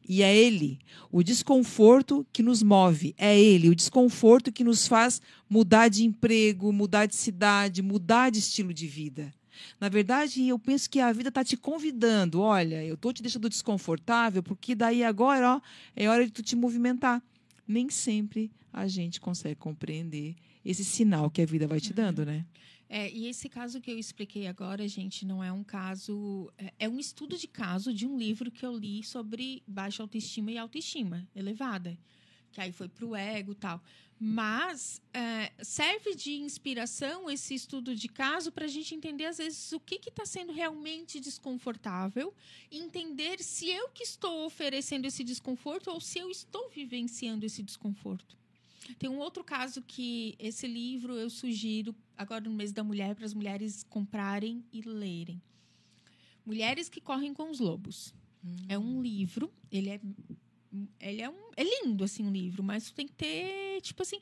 [0.09, 0.81] E é ele,
[1.13, 6.73] o desconforto que nos move, é ele, o desconforto que nos faz mudar de emprego,
[6.73, 9.33] mudar de cidade, mudar de estilo de vida.
[9.79, 12.41] Na verdade, eu penso que a vida está te convidando.
[12.41, 15.61] Olha, eu estou te deixando desconfortável, porque daí agora ó,
[15.95, 17.23] é hora de tu te movimentar.
[17.67, 22.46] Nem sempre a gente consegue compreender esse sinal que a vida vai te dando, né?
[22.94, 26.53] É, e esse caso que eu expliquei agora, gente, não é um caso.
[26.59, 30.53] É, é um estudo de caso de um livro que eu li sobre baixa autoestima
[30.53, 31.98] e autoestima elevada.
[32.51, 33.83] Que aí foi para o ego e tal.
[34.20, 39.72] Mas é, serve de inspiração esse estudo de caso para a gente entender, às vezes,
[39.72, 42.33] o que está sendo realmente desconfortável
[42.70, 48.42] entender se eu que estou oferecendo esse desconforto ou se eu estou vivenciando esse desconforto.
[48.99, 53.25] Tem um outro caso que esse livro eu sugiro agora no mês da mulher para
[53.25, 55.40] as mulheres comprarem e lerem.
[56.45, 58.14] Mulheres que correm com os lobos.
[58.68, 60.01] É um livro, ele é
[60.99, 64.21] ele é um é lindo assim um livro, mas tem que ter tipo assim,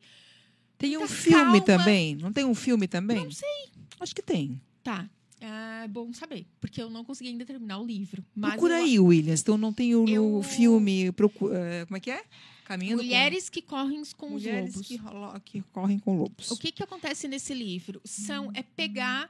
[0.77, 1.61] Tem um filme calma.
[1.65, 2.17] também?
[2.17, 3.25] Não tem um filme também?
[3.25, 3.69] não sei,
[3.99, 4.61] Acho que tem.
[4.83, 5.09] tá.
[5.41, 8.25] É bom saber, porque eu não consegui ainda terminar o livro.
[8.39, 9.41] Procura eu- aí, Williams.
[9.41, 11.11] Então não tem o Eu- filme.
[11.13, 12.23] procu- eh, como é que é?
[12.67, 14.89] Caminhando com- Mulheres que correm com mulheres os lobos.
[14.89, 16.51] que, rolo- que correm com lobos.
[16.51, 18.01] O que, que acontece nesse livro?
[18.05, 19.29] São é pegar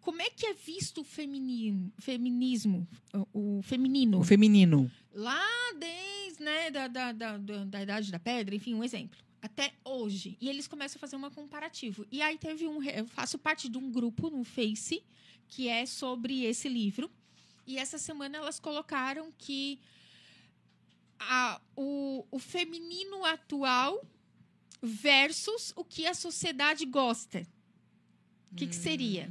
[0.00, 2.86] como é que é visto o feminino, feminismo,
[3.32, 4.90] o, o feminino, O feminino.
[5.14, 5.44] lá
[5.78, 9.18] desde né, da, da, da, da, da idade da pedra, enfim, um exemplo.
[9.42, 10.36] Até hoje.
[10.40, 12.06] E eles começam a fazer um comparativo.
[12.12, 12.80] E aí teve um.
[12.82, 15.02] Eu faço parte de um grupo no Face
[15.52, 17.10] que é sobre esse livro.
[17.66, 19.78] E essa semana elas colocaram que
[21.20, 24.02] a, o, o feminino atual
[24.82, 27.46] versus o que a sociedade gosta.
[28.50, 29.30] O que, que seria?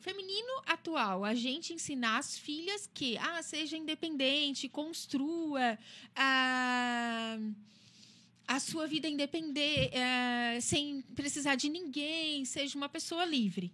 [0.00, 5.78] Feminino atual, a gente ensinar as filhas que, ah, seja independente, construa
[6.16, 7.38] a,
[8.48, 9.92] a sua vida independente,
[10.62, 13.70] sem precisar de ninguém, seja uma pessoa livre.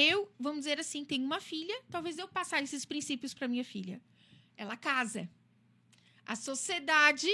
[0.00, 4.00] Eu, vamos dizer assim, tenho uma filha, talvez eu passar esses princípios para minha filha.
[4.56, 5.28] Ela casa.
[6.24, 7.28] A sociedade,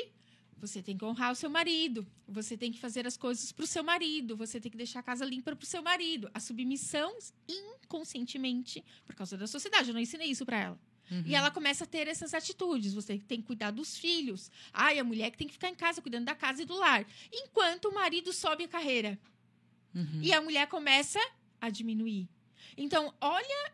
[0.56, 3.66] você tem que honrar o seu marido, você tem que fazer as coisas para o
[3.66, 6.30] seu marido, você tem que deixar a casa limpa para o seu marido.
[6.32, 7.14] A submissão,
[7.46, 10.80] inconscientemente, por causa da sociedade, eu não ensinei isso para ela.
[11.26, 12.94] E ela começa a ter essas atitudes.
[12.94, 14.50] Você tem que cuidar dos filhos.
[14.72, 17.06] Ai, a mulher que tem que ficar em casa, cuidando da casa e do lar.
[17.30, 19.18] Enquanto o marido sobe a carreira.
[19.94, 20.20] Uhum.
[20.22, 21.20] E a mulher começa
[21.60, 22.26] a diminuir.
[22.76, 23.72] Então, olha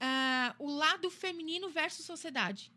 [0.00, 2.72] ah, o lado feminino versus sociedade.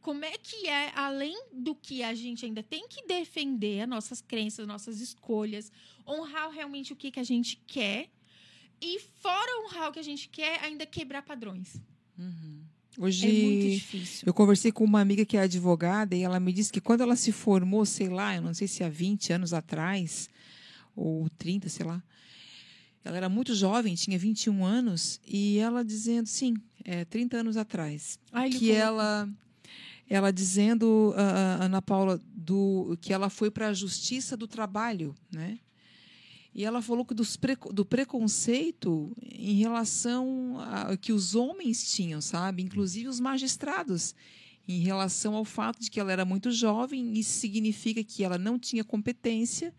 [0.00, 4.20] Como é que é, além do que a gente ainda tem que defender as nossas
[4.20, 5.70] crenças, nossas escolhas,
[6.06, 8.10] honrar realmente o que, que a gente quer,
[8.80, 11.80] e fora honrar o que a gente quer, ainda quebrar padrões.
[12.98, 14.24] Hoje É muito difícil.
[14.26, 17.14] eu conversei com uma amiga que é advogada e ela me disse que quando ela
[17.14, 20.28] se formou, sei lá, eu não sei se há 20 anos atrás,
[20.96, 22.02] ou 30, sei lá,
[23.04, 28.18] ela era muito jovem, tinha 21 anos, e ela dizendo, sim, é, 30 anos atrás,
[28.32, 29.28] Ai, que colocou- ela
[30.10, 35.58] ela dizendo a Ana Paula do que ela foi para a justiça do trabalho, né?
[36.54, 42.20] E ela falou que dos preco- do preconceito em relação a que os homens tinham,
[42.20, 42.62] sabe?
[42.62, 44.14] Inclusive os magistrados,
[44.68, 48.58] em relação ao fato de que ela era muito jovem, isso significa que ela não
[48.58, 49.72] tinha competência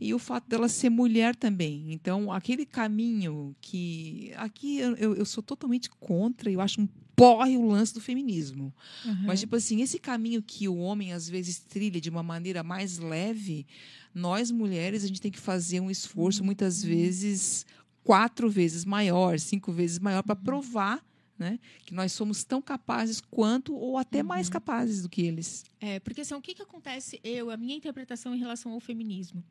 [0.00, 1.92] e o fato dela ser mulher também.
[1.92, 7.66] Então, aquele caminho que aqui eu, eu- sou totalmente contra, eu acho um porre o
[7.66, 8.74] lance do feminismo.
[9.04, 9.22] Uhum.
[9.26, 12.98] Mas, tipo assim, esse caminho que o homem às vezes trilha de uma maneira mais
[12.98, 13.66] leve,
[14.12, 17.64] nós mulheres, a gente tem que fazer um esforço, muitas vezes,
[18.02, 21.04] quatro vezes maior, cinco vezes maior, para provar
[21.38, 25.64] né, que nós somos tão capazes quanto, ou até mais capazes do que eles.
[25.80, 29.42] É, porque assim, o que, que acontece, eu, a minha interpretação em relação ao feminismo?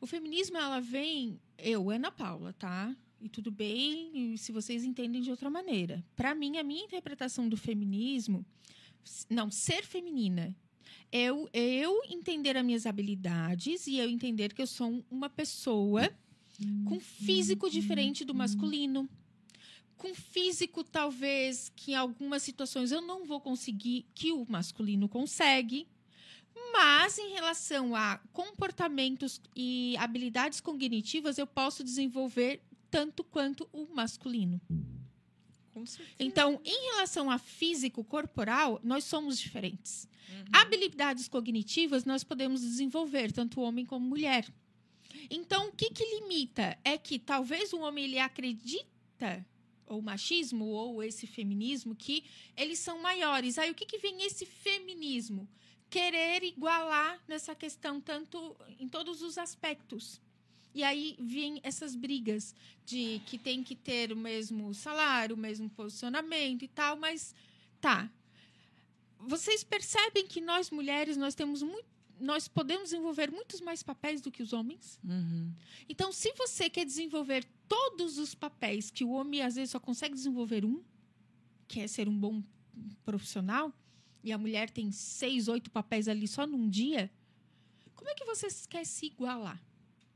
[0.00, 2.96] O feminismo, ela vem, eu, Ana Paula, tá?
[3.20, 6.02] E tudo bem se vocês entendem de outra maneira.
[6.16, 8.44] Para mim, a minha interpretação do feminismo,
[9.28, 10.56] não, ser feminina,
[11.12, 16.10] eu, eu entender as minhas habilidades e eu entender que eu sou uma pessoa
[16.86, 19.08] com físico diferente do masculino.
[19.96, 25.86] Com físico, talvez, que em algumas situações eu não vou conseguir, que o masculino consegue.
[26.72, 34.60] Mas em relação a comportamentos e habilidades cognitivas, eu posso desenvolver tanto quanto o masculino.
[36.18, 40.08] Então, em relação a físico corporal, nós somos diferentes.
[40.52, 44.52] Habilidades cognitivas nós podemos desenvolver, tanto homem como mulher.
[45.30, 46.78] Então, o que, que limita?
[46.84, 49.46] É que talvez o homem ele acredita,
[49.86, 52.24] ou machismo, ou esse feminismo, que
[52.56, 53.58] eles são maiores.
[53.58, 55.48] Aí, o que, que vem esse feminismo?
[55.90, 60.20] Querer igualar nessa questão, tanto em todos os aspectos.
[60.72, 62.54] E aí vêm essas brigas
[62.86, 67.34] de que tem que ter o mesmo salário, o mesmo posicionamento e tal, mas
[67.80, 68.08] tá.
[69.18, 71.88] Vocês percebem que nós mulheres nós temos muito,
[72.20, 74.98] nós podemos desenvolver muitos mais papéis do que os homens?
[75.02, 75.52] Uhum.
[75.88, 80.14] Então, se você quer desenvolver todos os papéis que o homem às vezes só consegue
[80.14, 80.82] desenvolver um,
[81.66, 82.42] que é ser um bom
[83.04, 83.72] profissional,
[84.22, 87.10] e a mulher tem seis, oito papéis ali só num dia,
[87.94, 89.60] como é que você quer se igualar?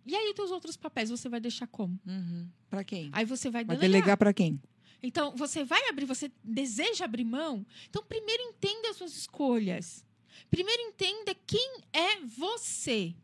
[0.07, 1.99] E aí, os teus outros papéis, você vai deixar como?
[2.07, 2.47] Uhum.
[2.69, 3.09] Para quem?
[3.12, 4.01] Aí você vai Vai delegar.
[4.01, 4.61] delegar para quem?
[5.03, 7.64] Então, você vai abrir, você deseja abrir mão?
[7.88, 10.05] Então, primeiro entenda as suas escolhas.
[10.51, 13.14] Primeiro entenda quem é você,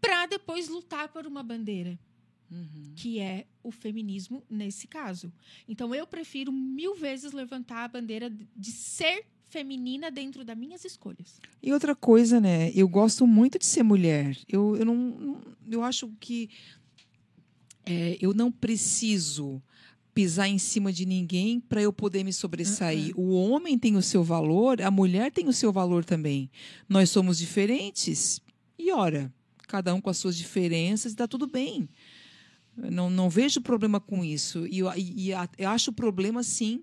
[0.00, 1.98] para depois lutar por uma bandeira,
[2.50, 2.92] Uhum.
[2.96, 5.32] que é o feminismo nesse caso.
[5.68, 11.40] Então, eu prefiro mil vezes levantar a bandeira de ser feminina dentro das minhas escolhas.
[11.62, 12.70] E outra coisa, né?
[12.74, 14.36] Eu gosto muito de ser mulher.
[14.48, 16.48] Eu, eu não, eu acho que
[17.84, 19.60] é, eu não preciso
[20.14, 23.12] pisar em cima de ninguém para eu poder me sobressair.
[23.18, 26.50] O homem tem o seu valor, a mulher tem o seu valor também.
[26.88, 28.40] Nós somos diferentes.
[28.78, 29.32] E ora,
[29.66, 31.88] cada um com as suas diferenças, está tudo bem.
[32.76, 34.66] Eu Não, não vejo problema com isso.
[34.66, 36.82] E, eu, e- a- eu acho o problema, sim,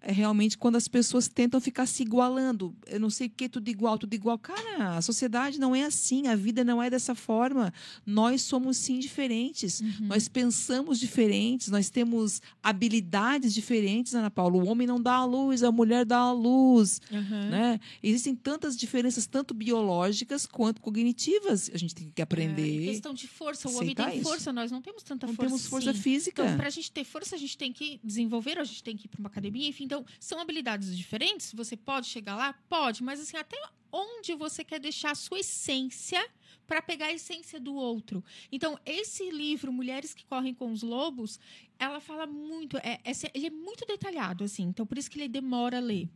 [0.00, 2.74] é realmente quando as pessoas tentam ficar se igualando.
[2.86, 4.38] Eu não sei o que, tudo igual, tudo igual.
[4.38, 7.72] Cara, a sociedade não é assim, a vida não é dessa forma.
[8.06, 9.82] Nós somos sim diferentes.
[10.00, 14.56] Nós pensamos diferentes, nós temos habilidades diferentes, Ana Paula.
[14.62, 17.00] O homem não dá a luz, a mulher dá a luz.
[17.10, 17.80] Né?
[18.02, 21.70] Existem tantas diferenças, tanto biológicas quanto cognitivas.
[21.74, 22.86] A gente tem que É, aprender.
[22.86, 24.22] questão de força, o homem tem isso.
[24.28, 25.48] força, nós não temos tanta não força.
[25.50, 25.98] temos força sim.
[26.00, 26.42] física.
[26.44, 29.06] Então, para a gente ter força, a gente tem que desenvolver, a gente tem que
[29.06, 29.87] ir para uma academia, enfim.
[29.88, 31.52] Então, são habilidades diferentes.
[31.54, 32.52] Você pode chegar lá?
[32.68, 33.56] Pode, mas assim, até
[33.90, 36.22] onde você quer deixar a sua essência
[36.66, 38.22] para pegar a essência do outro.
[38.52, 41.40] Então, esse livro, Mulheres que Correm com os Lobos,
[41.78, 45.26] ela fala muito, é, esse- ele é muito detalhado, assim, então por isso que ele
[45.28, 46.06] demora a ler.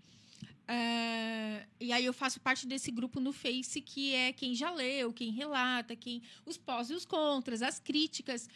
[0.68, 5.12] É, e aí eu faço parte desse grupo no Face que é quem já leu,
[5.12, 8.48] quem relata, quem os pós e os contras, as críticas.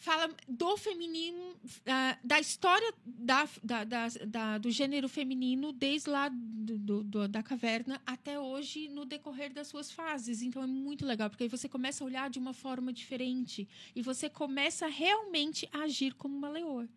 [0.00, 1.54] Fala do feminino,
[1.86, 3.84] ah, da história da, da,
[4.26, 9.68] da- do gênero feminino, desde lá do- do- da caverna até hoje, no decorrer das
[9.68, 10.40] suas fases.
[10.42, 14.00] Então é muito legal, porque aí você começa a olhar de uma forma diferente e
[14.00, 16.88] você começa realmente a agir como uma leoa.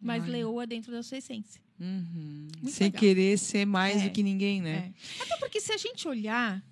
[0.00, 0.32] Mas Olha.
[0.32, 1.60] leoa dentro da sua essência.
[1.80, 2.46] Uhum.
[2.68, 3.00] Sem legal.
[3.00, 4.08] querer ser mais É.
[4.08, 4.94] do que ninguém, né?
[5.20, 6.62] Até porque se a gente olhar,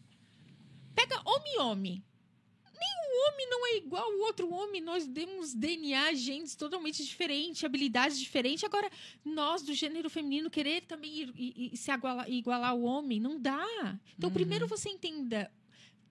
[0.94, 1.58] pega homem e
[3.32, 3.48] homem.
[3.48, 4.80] Não é igual ao outro homem.
[4.80, 8.64] Nós temos DNA, genes totalmente diferentes, habilidades diferentes.
[8.64, 8.90] Agora,
[9.24, 13.38] nós do gênero feminino querer também ir, ir- ir se igualar, igualar ao homem, não
[13.40, 13.64] dá.
[14.16, 14.34] Então, Uhum.
[14.34, 15.50] primeiro você entenda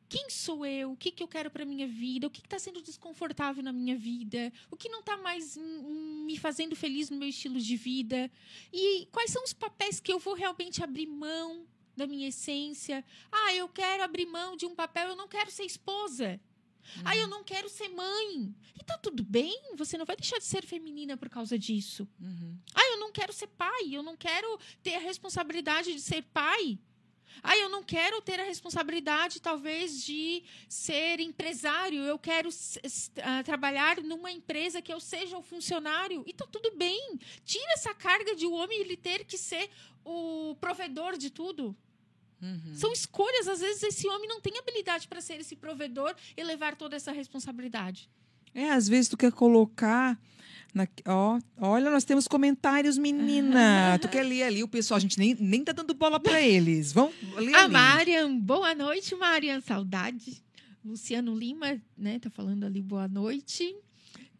[0.07, 2.81] quem sou eu, o que, que eu quero para minha vida, o que está sendo
[2.81, 7.59] desconfortável na minha vida, o que não está mais me fazendo feliz no meu estilo
[7.59, 8.31] de vida
[8.73, 11.63] e quais são os papéis que eu vou realmente abrir mão
[11.95, 13.05] da minha essência.
[13.31, 16.39] Ah, eu quero abrir mão de um papel, eu não quero ser esposa.
[17.03, 18.53] Ah, eu não quero ser mãe.
[18.79, 22.07] E tá tudo bem, você não vai deixar de ser feminina por causa disso.
[22.19, 22.57] Uhum.
[22.73, 26.79] Ah, eu não quero ser pai, eu não quero ter a responsabilidade de ser pai.
[27.41, 32.01] Ah, eu não quero ter a responsabilidade, talvez, de ser empresário.
[32.01, 32.49] Eu quero
[33.23, 36.23] ah, trabalhar numa empresa que eu seja o funcionário.
[36.25, 37.19] E tá tudo bem.
[37.45, 39.69] Tira essa carga de o homem ele ter que ser
[40.03, 41.75] o provedor de tudo.
[42.41, 42.73] Uhum.
[42.73, 43.47] São escolhas.
[43.47, 47.11] Às vezes, esse homem não tem habilidade para ser esse provedor e levar toda essa
[47.11, 48.09] responsabilidade.
[48.53, 50.19] É, às vezes tu quer colocar.
[50.73, 53.97] Na, ó, olha, nós temos comentários, menina.
[53.99, 56.91] tu quer ler ali o pessoal, a gente nem, nem tá dando bola pra eles.
[56.91, 57.73] Vamos ler A ali.
[57.73, 60.43] Marian, boa noite, Marian, saudade.
[60.85, 63.75] Luciano Lima, né, tá falando ali boa noite.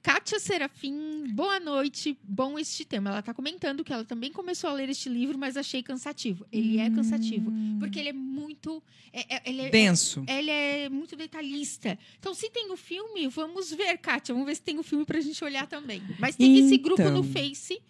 [0.02, 3.10] Kátia Serafim, boa noite, bom este tema.
[3.10, 6.46] Ela tá comentando que ela também começou a ler este livro, mas achei cansativo.
[6.54, 8.82] Ele é cansativo, porque ele é muito...
[9.12, 10.24] é- é- ele, é, Denso.
[10.26, 12.00] ele é muito detalhista.
[12.18, 14.34] Então, se tem o filme, vamos ver, Kátia.
[14.34, 16.02] Vamos ver se tem o filme pra gente olhar também.
[16.18, 17.24] Mas tem esse grupo no Então.
[17.24, 17.82] Face.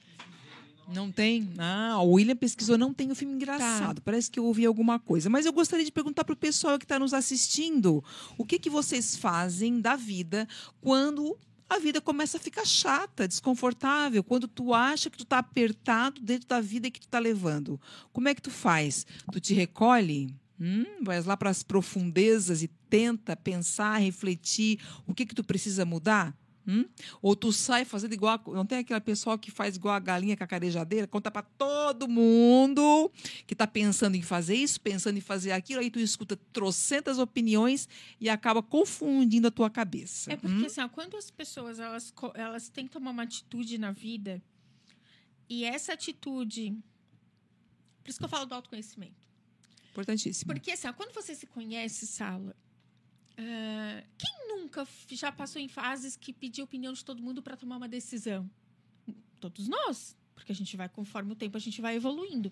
[0.91, 1.47] Não tem?
[1.59, 4.01] Ah, o William pesquisou, não tem o filme engraçado.
[4.01, 5.29] Parece que eu ouvi alguma coisa.
[5.29, 8.03] Mas eu gostaria de perguntar para o pessoal que está nos assistindo:
[8.35, 10.47] o que, que vocês fazem da vida
[10.81, 11.37] quando
[11.69, 16.47] a vida começa a ficar chata, desconfortável, quando tu acha que tu está apertado dentro
[16.47, 17.79] da vida que tu está levando?
[18.11, 19.05] Como é que tu faz?
[19.31, 20.35] Tu te recolhe?
[20.59, 25.85] Hum, vais lá para as profundezas e tenta pensar, refletir o que que tu precisa
[25.85, 26.35] mudar?
[26.71, 26.85] Hum?
[27.19, 28.35] Ou tu sai fazendo igual.
[28.45, 31.41] a- Não tem aquela pessoa que faz igual a galinha com a carejadeira, conta para
[31.41, 33.11] todo mundo
[33.47, 37.89] que tá pensando em fazer isso, pensando em fazer aquilo, aí tu escuta trocentas opiniões
[38.21, 40.31] e acaba confundindo a tua cabeça.
[40.31, 40.65] É porque, Hum?
[40.67, 44.39] assim, ó, quando as pessoas elas, elas têm que tomar uma atitude na vida,
[45.49, 46.77] e essa atitude.
[48.03, 49.15] Por isso que eu falo do autoconhecimento.
[49.91, 50.53] Importantíssimo.
[50.53, 52.55] Porque, assim, ó, quando você se conhece, Sala,
[53.39, 57.77] ah, quem nunca já passou em fases que pediu opinião de todo mundo para tomar
[57.77, 58.49] uma decisão?
[59.39, 60.17] Todos nós.
[60.35, 62.51] Porque a gente vai, conforme o tempo, a gente vai evoluindo.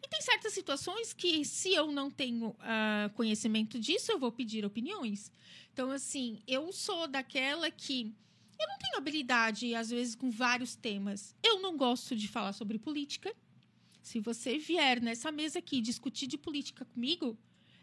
[0.00, 4.64] E tem certas situações que, se eu não tenho ah, conhecimento disso, eu vou pedir
[4.64, 5.30] opiniões.
[5.72, 8.14] Então, assim, eu sou daquela que.
[8.60, 11.34] Eu não tenho habilidade, às vezes, com vários temas.
[11.42, 13.34] Eu não gosto de falar sobre política.
[14.02, 17.36] Se você vier nessa mesa aqui discutir de política comigo,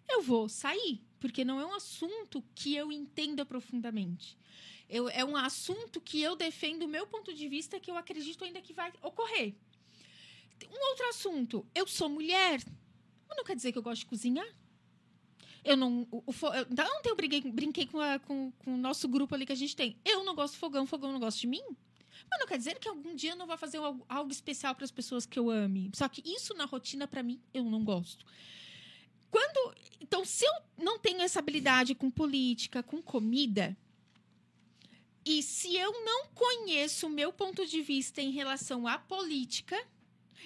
[0.07, 4.37] eu vou sair, porque não é um assunto que eu entenda profundamente.
[4.87, 8.43] Eu- é um assunto que eu defendo o meu ponto de vista que eu acredito
[8.43, 9.55] ainda que vai ocorrer.
[10.71, 12.61] Um outro assunto, eu sou mulher,
[13.27, 14.47] mas não quer dizer que eu gosto de cozinhar.
[15.63, 19.07] Eu não, o, o eu não tenho briguei, brinquei com, a- com, com o nosso
[19.07, 19.97] grupo ali que a gente tem.
[20.05, 21.63] Eu não gosto de fogão, fogão não gosta de mim.
[22.29, 24.91] Mas não quer dizer que algum dia eu não vou fazer algo especial para as
[24.91, 25.89] pessoas que eu ame.
[25.93, 28.25] Só que isso na rotina, para mim, eu não gosto.
[29.35, 29.75] Quando.
[29.99, 33.75] Então, se eu não tenho essa habilidade com política, com comida,
[35.25, 39.77] e se eu não conheço o meu ponto de vista em relação à política,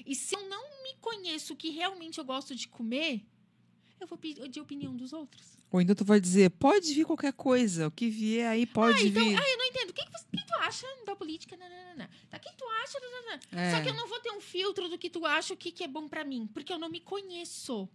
[0.03, 3.21] e se eu não me conheço o que realmente eu gosto de comer,
[3.99, 5.59] eu vou pedir opinião dos outros.
[5.71, 9.07] Ou então tu vai dizer, pode vir qualquer coisa, o que vier aí pode Ah,
[9.07, 9.37] então, vir.
[9.37, 9.89] ah, eu não entendo.
[9.91, 10.03] O que,
[10.47, 11.55] tu acha da política?
[11.55, 12.07] Não, não, não, não.
[12.27, 12.99] Tá, o que tu acha?
[12.99, 13.59] Não, não, não.
[13.59, 13.71] É.
[13.71, 15.83] Só que eu não vou ter um filtro do que tu acha, o que, que
[15.83, 17.87] é bom pra mim, porque eu não me conheço.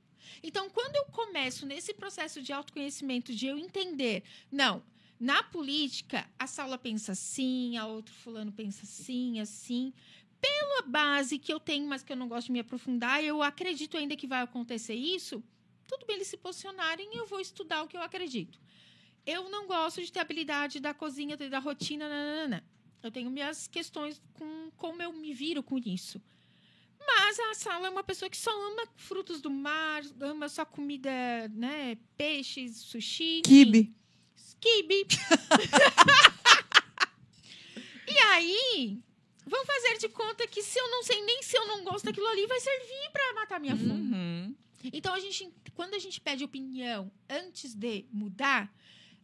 [0.42, 4.82] Então, quando eu começo nesse processo de autoconhecimento, de eu entender, não,
[5.18, 9.92] na política, a Saula pensa assim, a outro fulano pensa assim, assim.
[10.40, 13.96] Pela base que eu tenho, mas que eu não gosto de me aprofundar, eu acredito
[13.96, 15.42] ainda que vai acontecer isso.
[15.86, 18.60] Tudo bem eles se posicionarem eu vou estudar o que eu acredito.
[19.26, 22.64] Eu não gosto de ter habilidade da cozinha, da rotina, nananana.
[23.02, 26.20] Eu tenho minhas questões com como eu me viro com isso.
[27.06, 31.10] Mas a Sala é uma pessoa que só ama frutos do mar, ama só comida,
[31.52, 31.96] né?
[32.16, 33.42] Peixes, sushi.
[33.44, 33.94] Kibe.
[34.60, 35.06] Kibe.
[38.06, 39.02] E aí,
[39.46, 42.26] vamos fazer de conta que se eu não sei nem se eu não gosto daquilo
[42.28, 43.90] ali, vai servir para matar minha fome.
[43.90, 44.54] Uhum.
[44.92, 48.72] Então, a gente, quando a gente pede opinião antes de mudar,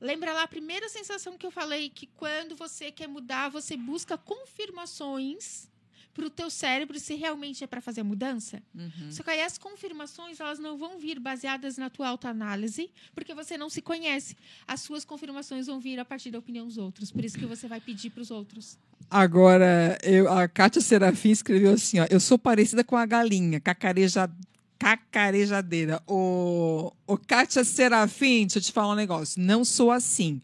[0.00, 4.16] lembra lá a primeira sensação que eu falei, que quando você quer mudar, você busca
[4.16, 5.68] confirmações
[6.20, 8.62] para o teu cérebro se realmente é para fazer a mudança.
[8.74, 9.10] Uhum.
[9.10, 13.56] Só que aí as confirmações, elas não vão vir baseadas na tua autoanálise, porque você
[13.56, 14.36] não se conhece.
[14.68, 17.10] As suas confirmações vão vir a partir da opinião dos outros.
[17.10, 18.76] Por isso que você vai pedir para os outros.
[19.10, 24.30] Agora, eu, a Kátia Serafim escreveu assim: ó, eu sou parecida com a galinha, cacareja,
[24.78, 26.02] cacarejadeira.
[26.06, 30.42] O, o Kátia Serafim, deixa eu te falar um negócio, não sou assim.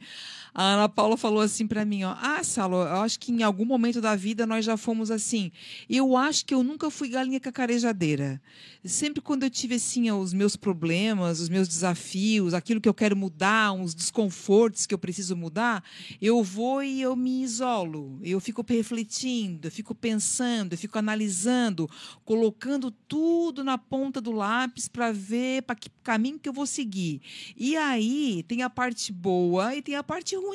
[0.59, 3.66] A Ana Paula falou assim para mim, ó, ah, Salo, eu acho que em algum
[3.66, 5.52] momento da vida nós já fomos assim.
[5.86, 8.40] Eu acho que eu nunca fui galinha cacarejadeira.
[8.82, 13.14] Sempre quando eu tive assim os meus problemas, os meus desafios, aquilo que eu quero
[13.14, 15.84] mudar, uns desconfortos que eu preciso mudar,
[16.22, 18.18] eu vou e eu me isolo.
[18.22, 21.86] Eu fico refletindo, eu fico pensando, eu fico analisando,
[22.24, 27.20] colocando tudo na ponta do lápis para ver para que caminho que eu vou seguir.
[27.54, 30.45] E aí tem a parte boa e tem a parte ruim.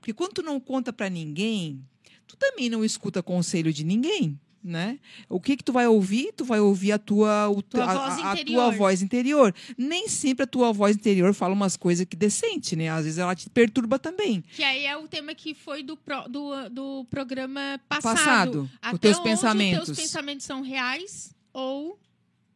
[0.00, 1.84] Porque quando tu não conta para ninguém,
[2.26, 4.38] tu também não escuta conselho de ninguém.
[4.66, 4.98] Né?
[5.28, 6.32] O que que tu vai ouvir?
[6.34, 8.54] Tu vai ouvir a tua, o, Tua a, voz a- a interior.
[8.62, 9.54] tua voz interior.
[9.76, 12.88] Nem sempre a tua voz interior fala umas coisas que decente, né?
[12.88, 14.42] Às vezes ela te perturba também.
[14.56, 18.14] Que aí é o tema que foi do, pro- do, do programa passado.
[18.16, 19.80] Passado, os Até teus onde pensamentos.
[19.90, 21.98] os teus pensamentos são reais ou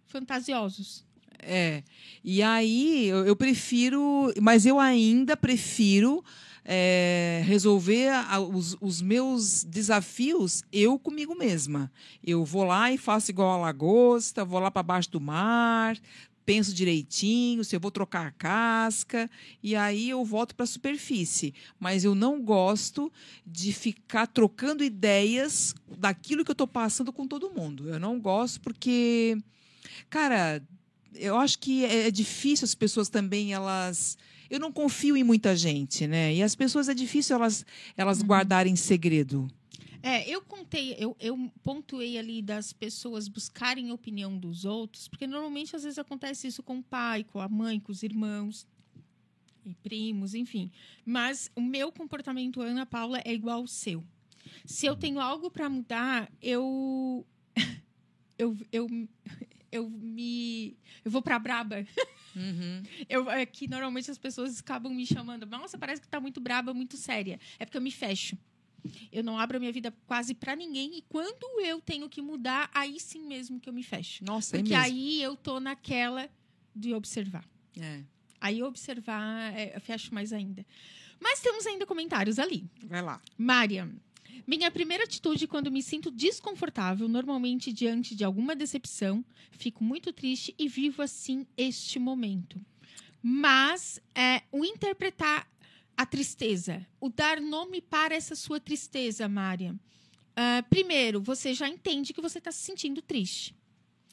[0.07, 1.05] fantasiosos.
[1.41, 1.82] É.
[2.24, 6.24] E aí eu, eu prefiro, mas eu ainda prefiro
[6.71, 11.91] é, resolver a- os, os meus desafios eu comigo mesma.
[12.23, 15.99] Eu vou lá e faço igual a lagosta, vou lá para baixo do mar,
[16.45, 19.31] penso direitinho, se eu vou trocar a casca,
[19.62, 21.55] e aí eu volto para a superfície.
[21.81, 23.11] Mas eu não gosto
[23.47, 27.89] de ficar trocando ideias daquilo que eu estou passando com todo mundo.
[27.89, 29.39] Eu não gosto porque,
[30.11, 30.62] cara,
[31.14, 34.19] eu acho que é é difícil as pessoas também elas
[34.51, 36.34] eu não confio em muita gente, né?
[36.34, 37.64] E as pessoas é difícil elas
[37.96, 39.49] elas guardarem segredo.
[40.03, 45.26] É, eu contei, eu, eu pontuei ali das pessoas buscarem a opinião dos outros, porque
[45.26, 48.66] normalmente às vezes acontece isso com o pai, com a mãe, com os irmãos
[49.64, 50.70] e primos, enfim.
[51.05, 54.05] Mas o meu comportamento, Ana Paula, é igual ao seu.
[54.64, 57.26] Se eu tenho algo para mudar, eu
[58.38, 58.88] eu, eu
[59.70, 61.84] eu me eu vou para braba.
[63.09, 66.72] Eu, é que normalmente as pessoas acabam me chamando, nossa, parece que tá muito braba,
[66.74, 67.39] muito séria.
[67.59, 68.37] É porque eu me fecho.
[69.12, 72.70] Eu não abro a minha vida quase para ninguém e quando eu tenho que mudar,
[72.72, 74.24] aí sim mesmo que eu me fecho.
[74.24, 74.85] Nossa, é Porque mesmo.
[74.85, 76.31] aí eu tô naquela
[76.74, 77.45] de observar.
[77.79, 78.03] É.
[78.41, 80.64] Aí observar, é, eu fecho mais ainda.
[81.20, 82.64] Mas temos ainda comentários ali.
[82.85, 83.20] Vai lá.
[83.37, 83.93] Mariam,
[84.47, 90.55] minha primeira atitude quando me sinto desconfortável, normalmente diante de alguma decepção, fico muito triste
[90.59, 92.61] e vivo assim este momento.
[93.22, 95.49] Mas é, o interpretar
[95.97, 99.78] a tristeza, o dar nome para essa sua tristeza, Mariam.
[100.41, 103.57] Ah, primeiro, você já entende que você está se sentindo triste.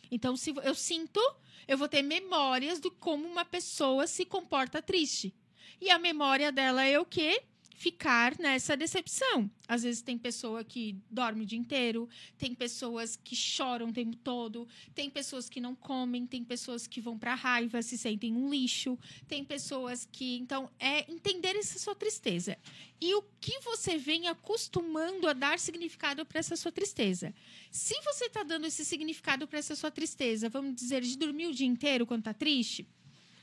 [0.10, 1.20] Então, se eu sinto,
[1.68, 5.36] eu vou ter memórias de como uma pessoa se comporta triste.
[5.80, 7.44] E a memória dela é o quê?
[7.78, 9.52] Ficar nessa decepção.
[9.68, 12.08] Às vezes tem pessoa que dorme o dia inteiro,
[12.38, 17.02] tem pessoas que choram o tempo todo, tem pessoas que não comem, tem pessoas que
[17.02, 18.98] vão para raiva, se sentem um lixo,
[19.28, 20.38] tem pessoas que.
[20.38, 22.58] Então, é entender essa sua tristeza.
[23.02, 27.36] E o que você vem acostumando a dar significado para essa sua tristeza.
[27.70, 31.54] Se você está dando esse significado para essa sua tristeza, vamos dizer, de dormir o
[31.54, 32.88] dia inteiro quando está triste,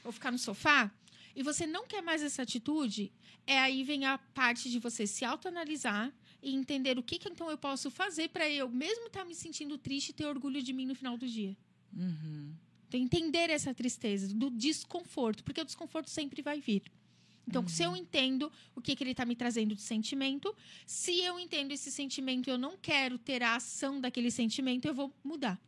[0.02, 0.90] ou ficar no sofá,
[1.34, 3.12] e você não quer mais essa atitude,
[3.46, 6.12] é aí vem a parte de você se autoanalisar
[6.42, 9.78] e entender o que, que então eu posso fazer para eu, mesmo estar me sentindo
[9.78, 11.56] triste, ter orgulho de mim no final do dia.
[12.88, 16.82] Então, entender essa tristeza, do desconforto, porque o desconforto sempre vai vir.
[17.46, 20.54] Então, se eu entendo o que, que ele está me trazendo de sentimento,
[20.86, 24.94] se eu entendo esse sentimento e eu não quero ter a ação daquele sentimento, eu
[24.94, 25.60] vou mudar.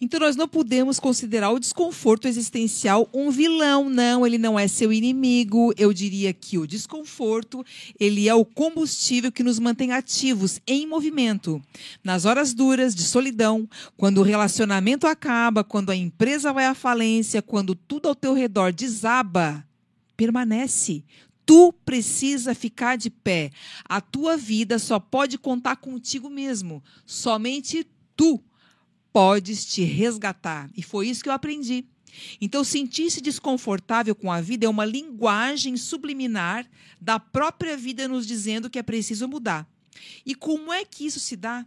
[0.00, 4.92] Então nós não podemos considerar o desconforto existencial um vilão, não, ele não é seu
[4.92, 5.72] inimigo.
[5.76, 7.64] Eu diria que o desconforto,
[7.98, 11.60] ele é o combustível que nos mantém ativos, em movimento.
[12.04, 17.42] Nas horas duras de solidão, quando o relacionamento acaba, quando a empresa vai à falência,
[17.42, 19.66] quando tudo ao teu redor desaba,
[20.16, 21.04] permanece.
[21.44, 23.50] Tu precisa ficar de pé.
[23.84, 26.84] A tua vida só pode contar contigo mesmo.
[27.06, 28.38] Somente tu
[29.18, 30.70] podes te resgatar.
[30.76, 31.84] E foi isso que eu aprendi.
[32.40, 36.64] Então, sentir-se desconfortável com a vida é uma linguagem subliminar
[37.00, 39.68] da própria vida nos dizendo que é preciso mudar.
[40.24, 41.66] E como é que isso se dá?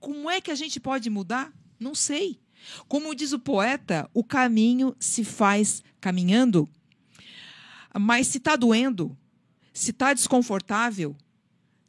[0.00, 1.52] Como é que a gente pode mudar?
[1.78, 2.40] Não sei.
[2.88, 6.66] Como diz o poeta, o caminho se faz caminhando.
[8.00, 9.14] Mas se está doendo,
[9.74, 11.14] se está desconfortável,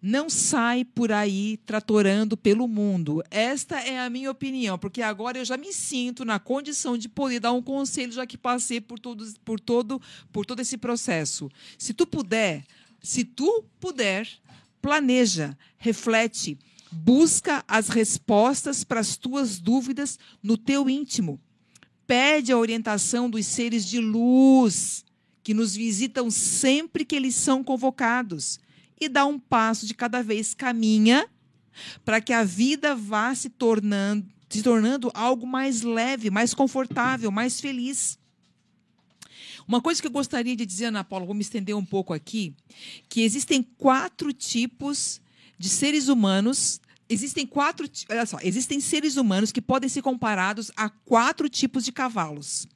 [0.05, 3.23] não sai por aí tratorando pelo mundo.
[3.31, 7.39] Esta é a minha opinião, porque agora eu já me sinto na condição de poder
[7.39, 8.99] dar um conselho, já que passei por,
[9.45, 11.49] por, todo, por todo esse processo.
[11.77, 12.65] Se tu puder,
[13.01, 14.27] se tu puder,
[14.81, 16.59] planeja, reflete,
[16.91, 21.39] busca as respostas para as tuas dúvidas no teu íntimo.
[22.05, 25.05] Pede a orientação dos seres de luz
[25.41, 28.59] que nos visitam sempre que eles são convocados
[29.05, 31.27] e dá um passo de cada vez, caminha
[32.03, 37.59] para que a vida vá se tornando, se tornando algo mais leve, mais confortável, mais
[37.59, 38.19] feliz.
[39.67, 42.53] Uma coisa que eu gostaria de dizer, Ana Paula, vou me estender um pouco aqui,
[43.07, 45.21] que existem quatro tipos
[45.57, 46.81] de seres humanos.
[47.09, 51.91] Existem quatro, olha só, existem seres humanos que podem ser comparados a quatro tipos de
[51.91, 52.67] cavalos.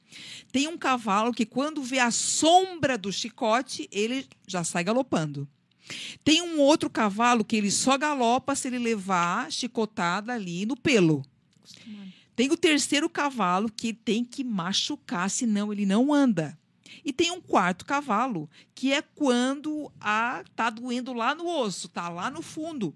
[0.50, 5.46] Tem um cavalo que, quando vê a sombra do chicote, ele já sai galopando.
[6.24, 11.24] Tem um outro cavalo que ele só galopa se ele levar chicotada ali no pelo.
[12.36, 16.56] Tem o terceiro cavalo que tem que machucar, senão ele não anda.
[17.04, 22.08] E tem um quarto cavalo, que é quando a tá doendo lá no osso, tá
[22.08, 22.94] lá no fundo.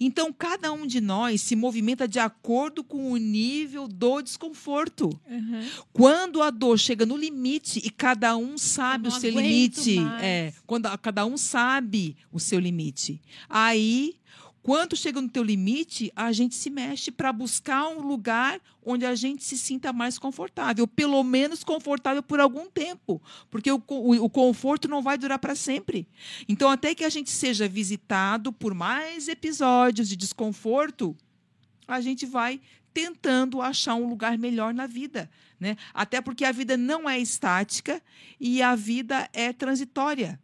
[0.00, 5.08] Então, cada um de nós se movimenta de acordo com o nível do desconforto.
[5.28, 5.60] Uhum.
[5.92, 10.22] Quando a dor chega no limite e cada um sabe o seu limite, mais.
[10.22, 13.20] é, quando a- cada um sabe o seu limite.
[13.48, 14.14] Aí,
[14.68, 19.14] quando chega no teu limite, a gente se mexe para buscar um lugar onde a
[19.14, 24.28] gente se sinta mais confortável, pelo menos confortável por algum tempo, porque o, o, o
[24.28, 26.06] conforto não vai durar para sempre.
[26.46, 31.16] Então, até que a gente seja visitado por mais episódios de desconforto,
[31.86, 32.60] a gente vai
[32.92, 35.78] tentando achar um lugar melhor na vida, né?
[35.94, 38.02] Até porque a vida não é estática
[38.38, 40.38] e a vida é transitória.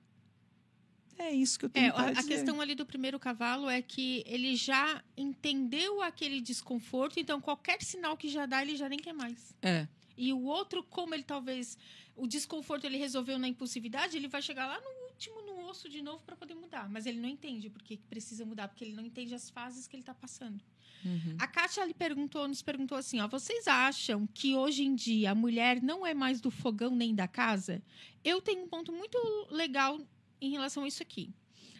[1.18, 4.24] É isso que eu tenho É, a, a questão ali do primeiro cavalo é que
[4.26, 9.12] ele já entendeu aquele desconforto, então qualquer sinal que já dá, ele já nem quer
[9.12, 9.54] mais.
[9.62, 9.86] É.
[10.16, 11.76] E o outro, como ele talvez
[12.16, 16.00] o desconforto ele resolveu na impulsividade, ele vai chegar lá no último, no osso de
[16.02, 16.88] novo para poder mudar.
[16.88, 20.02] Mas ele não entende porque precisa mudar, porque ele não entende as fases que ele
[20.02, 20.62] está passando.
[21.04, 21.36] Uhum.
[21.38, 25.34] A Kátia lhe perguntou, nos perguntou assim: ó, vocês acham que hoje em dia a
[25.34, 27.82] mulher não é mais do fogão nem da casa?
[28.24, 29.18] Eu tenho um ponto muito
[29.50, 30.00] legal
[30.46, 31.32] em relação a isso aqui.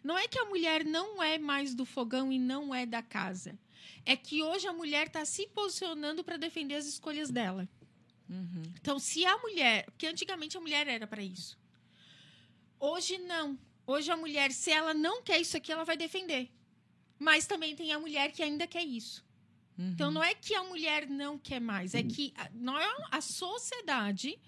[0.03, 3.59] Não é que a mulher não é mais do fogão e não é da casa.
[4.05, 7.69] É que hoje a mulher está se posicionando para defender as escolhas dela.
[8.29, 8.63] Uhum.
[8.81, 9.85] Então, se a mulher.
[9.87, 11.59] Porque antigamente a mulher era para isso.
[12.79, 13.59] Hoje não.
[13.87, 16.51] Hoje a mulher, se ela não quer isso aqui, ela vai defender.
[17.19, 19.25] Mas também tem a mulher que ainda quer isso.
[19.79, 19.91] Uhum.
[19.91, 23.21] Então não é que a mulher não quer mais, é que a, não é a
[23.21, 24.39] sociedade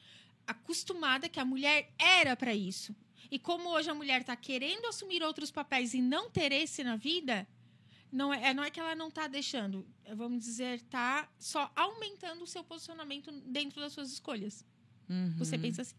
[0.47, 2.95] acostumada que a mulher era para isso.
[3.31, 6.97] E como hoje a mulher está querendo assumir outros papéis e não ter esse na
[6.97, 7.47] vida,
[8.13, 12.43] não é, não é que ela não está deixando, é, vamos dizer, está só aumentando
[12.45, 14.65] o seu posicionamento dentro das suas escolhas.
[15.39, 15.63] Você Uhum.
[15.63, 15.95] pensa assim?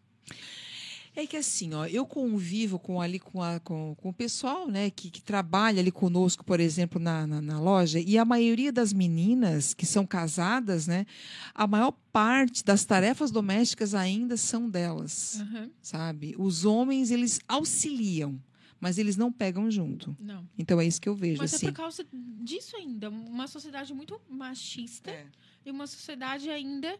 [1.19, 4.91] É que assim, ó, eu convivo com ali com, a- com, com o pessoal, né,
[4.91, 8.93] que, que trabalha ali conosco, por exemplo, na, na, na loja, e a maioria das
[8.93, 11.07] meninas que são casadas, né,
[11.55, 15.71] a maior parte das tarefas domésticas ainda são delas, Aham.
[15.81, 16.35] sabe?
[16.37, 18.39] Os homens eles auxiliam,
[18.79, 20.15] mas eles não pegam junto.
[20.19, 20.47] Não.
[20.55, 21.65] Então é isso que eu vejo Mas é assim.
[21.65, 22.05] por causa
[22.43, 23.09] disso ainda.
[23.09, 25.25] Uma sociedade muito machista É.
[25.65, 26.95] e uma sociedade ainda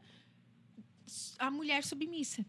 [1.37, 2.43] a mulher submissa.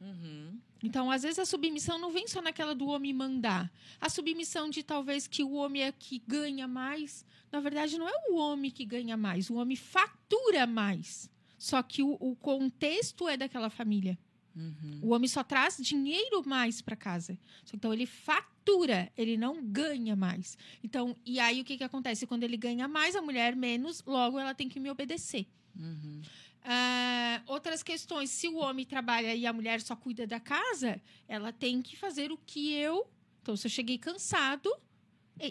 [0.00, 0.58] Uhum.
[0.82, 3.72] Então, às vezes, a submissão não vem só naquela do homem mandar.
[4.00, 7.24] A submissão de talvez que o homem é que ganha mais.
[7.50, 9.48] Na verdade, não é o homem que ganha mais.
[9.48, 11.30] O homem fatura mais.
[11.58, 14.18] Só que o, o contexto é daquela família.
[14.54, 15.00] Uhum.
[15.02, 17.38] O homem só traz dinheiro mais para casa.
[17.72, 20.56] Então, ele fatura, ele não ganha mais.
[20.84, 22.26] Então, e aí o que, que acontece?
[22.26, 25.46] Quando ele ganha mais, a mulher menos, logo ela tem que me obedecer.
[25.78, 26.22] Uhum.
[26.68, 31.52] Ah, outras questões, se o homem trabalha e a mulher só cuida da casa, ela
[31.52, 33.08] tem que fazer o que eu.
[33.40, 34.68] Então, se eu cheguei cansado,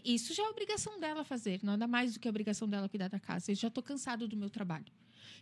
[0.04, 3.18] isso já é obrigação dela fazer, nada mais do que a obrigação dela cuidar da
[3.18, 3.52] casa.
[3.52, 4.92] Eu já estou cansado do meu trabalho.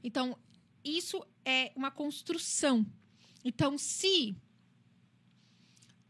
[0.04, 0.38] Então,
[0.86, 2.86] isso é uma construção.
[3.44, 4.36] Então, se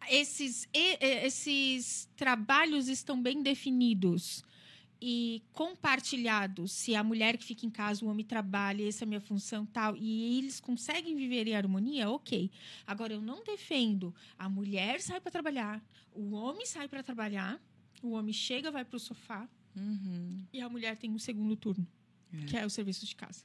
[0.09, 4.43] esses, esses trabalhos estão bem definidos
[5.05, 9.07] e compartilhados, se a mulher que fica em casa, o homem trabalha, essa é a
[9.09, 12.49] minha função tal, e eles conseguem viver em harmonia, ok.
[12.87, 15.83] Agora, eu não defendo a mulher sai para trabalhar,
[16.13, 17.59] o homem sai para trabalhar,
[18.01, 19.47] O homem chega, vai pro sofá
[19.77, 20.41] Uhum.
[20.51, 21.87] e a mulher tem um segundo turno,
[22.47, 23.43] que é o serviço de casa.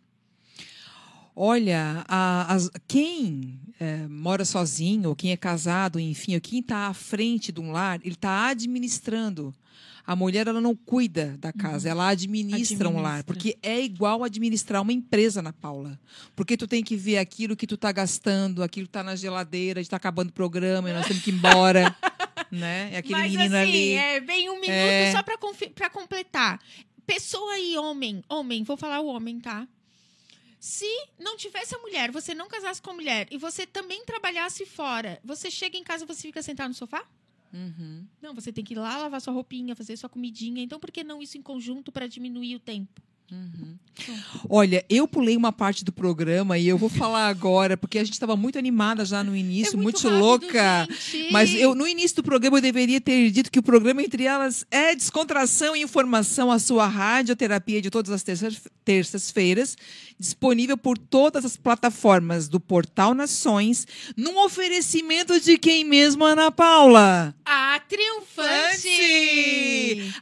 [1.36, 6.88] Olha, a- as- quem é, mora sozinho, ou quem é casado, enfim, ou quem está
[6.88, 9.54] à frente de um lar, ele está administrando.
[10.09, 13.24] A mulher ela não cuida da casa, ela administra, um lar, Administra.
[13.24, 16.00] porque é igual administrar uma empresa, Ana Paula.
[16.34, 19.82] Porque tu tem que ver aquilo que tu está gastando, aquilo que está na geladeira,
[19.82, 21.94] está acabando o programa, e nós temos que ir embora,
[22.50, 22.88] né?
[22.94, 23.92] É aquele Mas menino assim, ali.
[23.92, 25.12] é bem um minuto É.
[25.12, 26.59] só pra completar.
[27.06, 29.68] Pessoa e homem, homem, vou falar o homem, tá?
[30.59, 30.86] Se
[31.18, 35.20] não tivesse a mulher, você não casasse com a mulher e você também trabalhasse fora,
[35.22, 37.04] você chega em casa e você fica sentado no sofá?
[37.53, 38.07] Uhum.
[38.20, 40.62] Não, você tem que ir lá lavar sua roupinha, fazer sua comidinha.
[40.62, 43.01] Então, por que não isso em conjunto pra diminuir o tempo?
[44.49, 48.12] Olha, eu pulei uma parte do programa e eu vou falar agora, porque a gente
[48.14, 50.87] estava muito animada já no início, É muito, rápido, louca.
[51.11, 51.33] gente.
[51.33, 54.64] Mas eu, no início do programa, eu deveria ter dito que o programa, entre elas,
[54.70, 59.76] é descontração e informação, a sua radioterapia de todas as terças- terças-feiras,
[60.18, 63.85] disponível por todas as plataformas do Portal Nações,
[64.16, 67.35] num oferecimento de quem mesmo, Ana Paula?
[67.45, 68.89] A triunfante!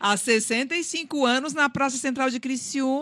[0.01, 2.96] Há 65 anos na Praça Central de Criciúma.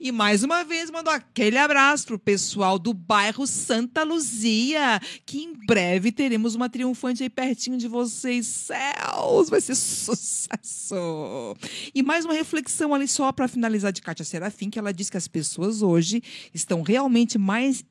[0.00, 5.52] E mais uma vez mando aquele abraço pro pessoal do bairro Santa Luzia, que em
[5.66, 8.46] breve teremos uma triunfante aí pertinho de vocês.
[8.46, 11.56] Céus, vai ser sucesso.
[11.94, 15.16] E mais uma reflexão ali só para finalizar de Kátia Serafim, que ela diz que
[15.16, 16.22] as pessoas hoje
[16.52, 17.84] estão realmente mais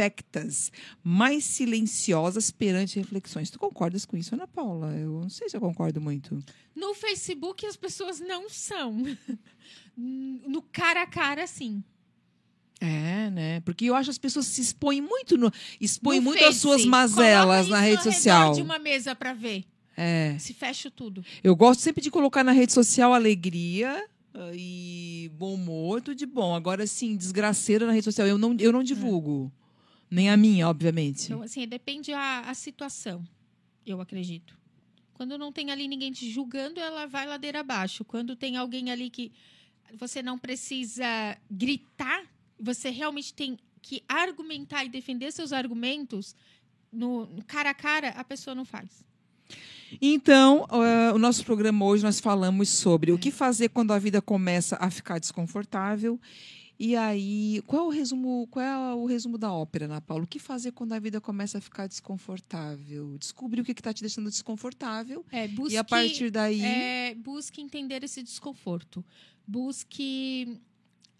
[0.00, 0.72] introspectas,
[1.04, 3.50] mais silenciosas perante reflexões.
[3.50, 4.94] Tu concordas com isso, Ana Paula?
[4.94, 6.42] Eu não sei se eu concordo muito.
[6.74, 8.96] No Facebook as pessoas não são.
[9.96, 11.84] No cara a cara, sim.
[12.80, 13.60] É, né?
[13.60, 16.60] Porque eu acho que as pessoas se expõem muito, no, expõem No muito as Face.
[16.60, 18.54] suas mazelas na rede social.
[18.54, 19.64] de uma mesa pra ver.
[19.94, 20.38] É.
[20.38, 21.22] Se fecha tudo.
[21.44, 26.24] Eu gosto sempre de colocar na rede social alegria ah, e bom humor, tudo de
[26.24, 26.54] bom.
[26.54, 29.52] Agora, sim, desgraceira na rede social, eu não, eu não divulgo.
[30.10, 31.26] Nem a minha, obviamente.
[31.26, 33.24] Então, assim, depende a, a situação,
[33.86, 34.58] eu acredito.
[35.14, 38.04] Quando não tem ali ninguém te julgando, ela vai ladeira abaixo.
[38.04, 39.30] Quando tem alguém ali que
[39.98, 41.04] você não precisa
[41.50, 42.24] gritar,
[42.58, 46.34] você realmente tem que argumentar e defender seus argumentos
[46.92, 49.04] no, no cara a cara, a pessoa não faz.
[50.00, 54.22] Então, ah, o nosso programa hoje nós falamos sobre o que fazer quando a vida
[54.22, 56.20] começa a ficar desconfortável.
[56.82, 60.24] E aí, qual é o resumo, qual é o resumo da ópera, Ana Paula?
[60.24, 63.18] O que fazer quando a vida começa a ficar desconfortável?
[63.18, 65.22] Descobrir o que está te deixando desconfortável.
[65.30, 66.62] É, busque, e a partir daí.
[66.62, 69.04] é, busque entender esse desconforto.
[69.46, 70.58] Busque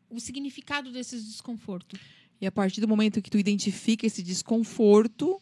[0.09, 1.95] o significado desse desconforto.
[2.41, 5.39] E a partir do momento que tu identifica esse desconforto,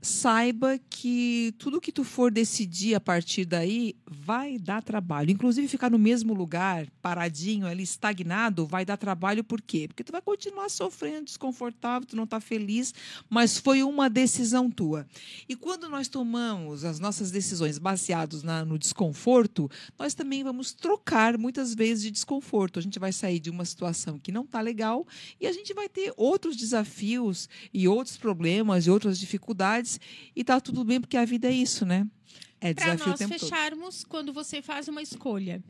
[0.00, 5.30] saiba que tudo que tu for decidir a partir daí vai dar trabalho.
[5.30, 9.88] Inclusive ficar no mesmo lugar, paradinho ali, estagnado, vai dar trabalho por quê?
[9.88, 12.94] Porque tu vai continuar sofrendo, desconfortável, tu não está feliz,
[13.28, 15.06] mas foi uma decisão tua.
[15.48, 19.68] E quando nós tomamos as nossas decisões baseadas na- no desconforto,
[19.98, 22.78] nós também vamos trocar muitas vezes de desconforto.
[22.78, 25.06] A gente vai sair de uma situação que não está legal
[25.40, 29.87] e a gente vai ter outros desafios e outros problemas e outras dificuldades
[30.34, 32.06] e tá tudo bem porque a vida é isso, né?
[32.60, 33.40] É Para desafio o nós tempo todo.
[33.40, 35.62] fecharmos, quando você faz uma escolha,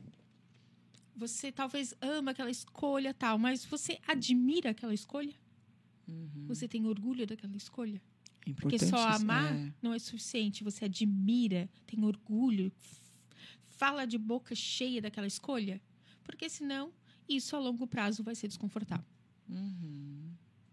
[1.15, 5.33] você talvez ama aquela escolha tal, mas você admira aquela escolha?
[6.47, 8.01] Você tem orgulho daquela escolha?
[8.55, 9.73] Porque só amar é.
[9.81, 10.63] não é suficiente.
[10.63, 12.71] Você admira, tem orgulho,
[13.67, 15.79] fala de boca cheia daquela escolha.
[16.23, 16.91] Porque senão,
[17.27, 19.05] isso a longo prazo vai ser desconfortável.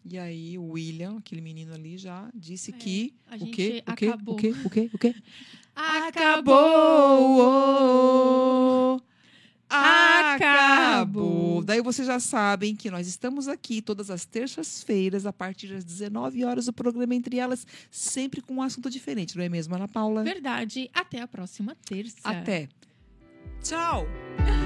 [0.08, 3.82] E aí o William, aquele menino ali, já disse É, que a o quê?
[3.86, 4.06] O quê?
[4.06, 4.34] acabou.
[4.34, 4.54] O quê?
[4.64, 4.90] O quê?
[4.94, 5.14] O quê?
[5.74, 6.56] Acabou!
[9.68, 10.36] Acabou!
[10.36, 11.64] Acabou!
[11.64, 16.44] Daí vocês já sabem que nós estamos aqui todas as terças-feiras, a partir das 19
[16.44, 20.22] horas, o programa Entre Elas, sempre com um assunto diferente, não é mesmo, Ana Paula?
[20.22, 20.88] Verdade.
[20.94, 22.16] Até a próxima terça.
[22.22, 22.68] Até.
[23.62, 24.06] Tchau!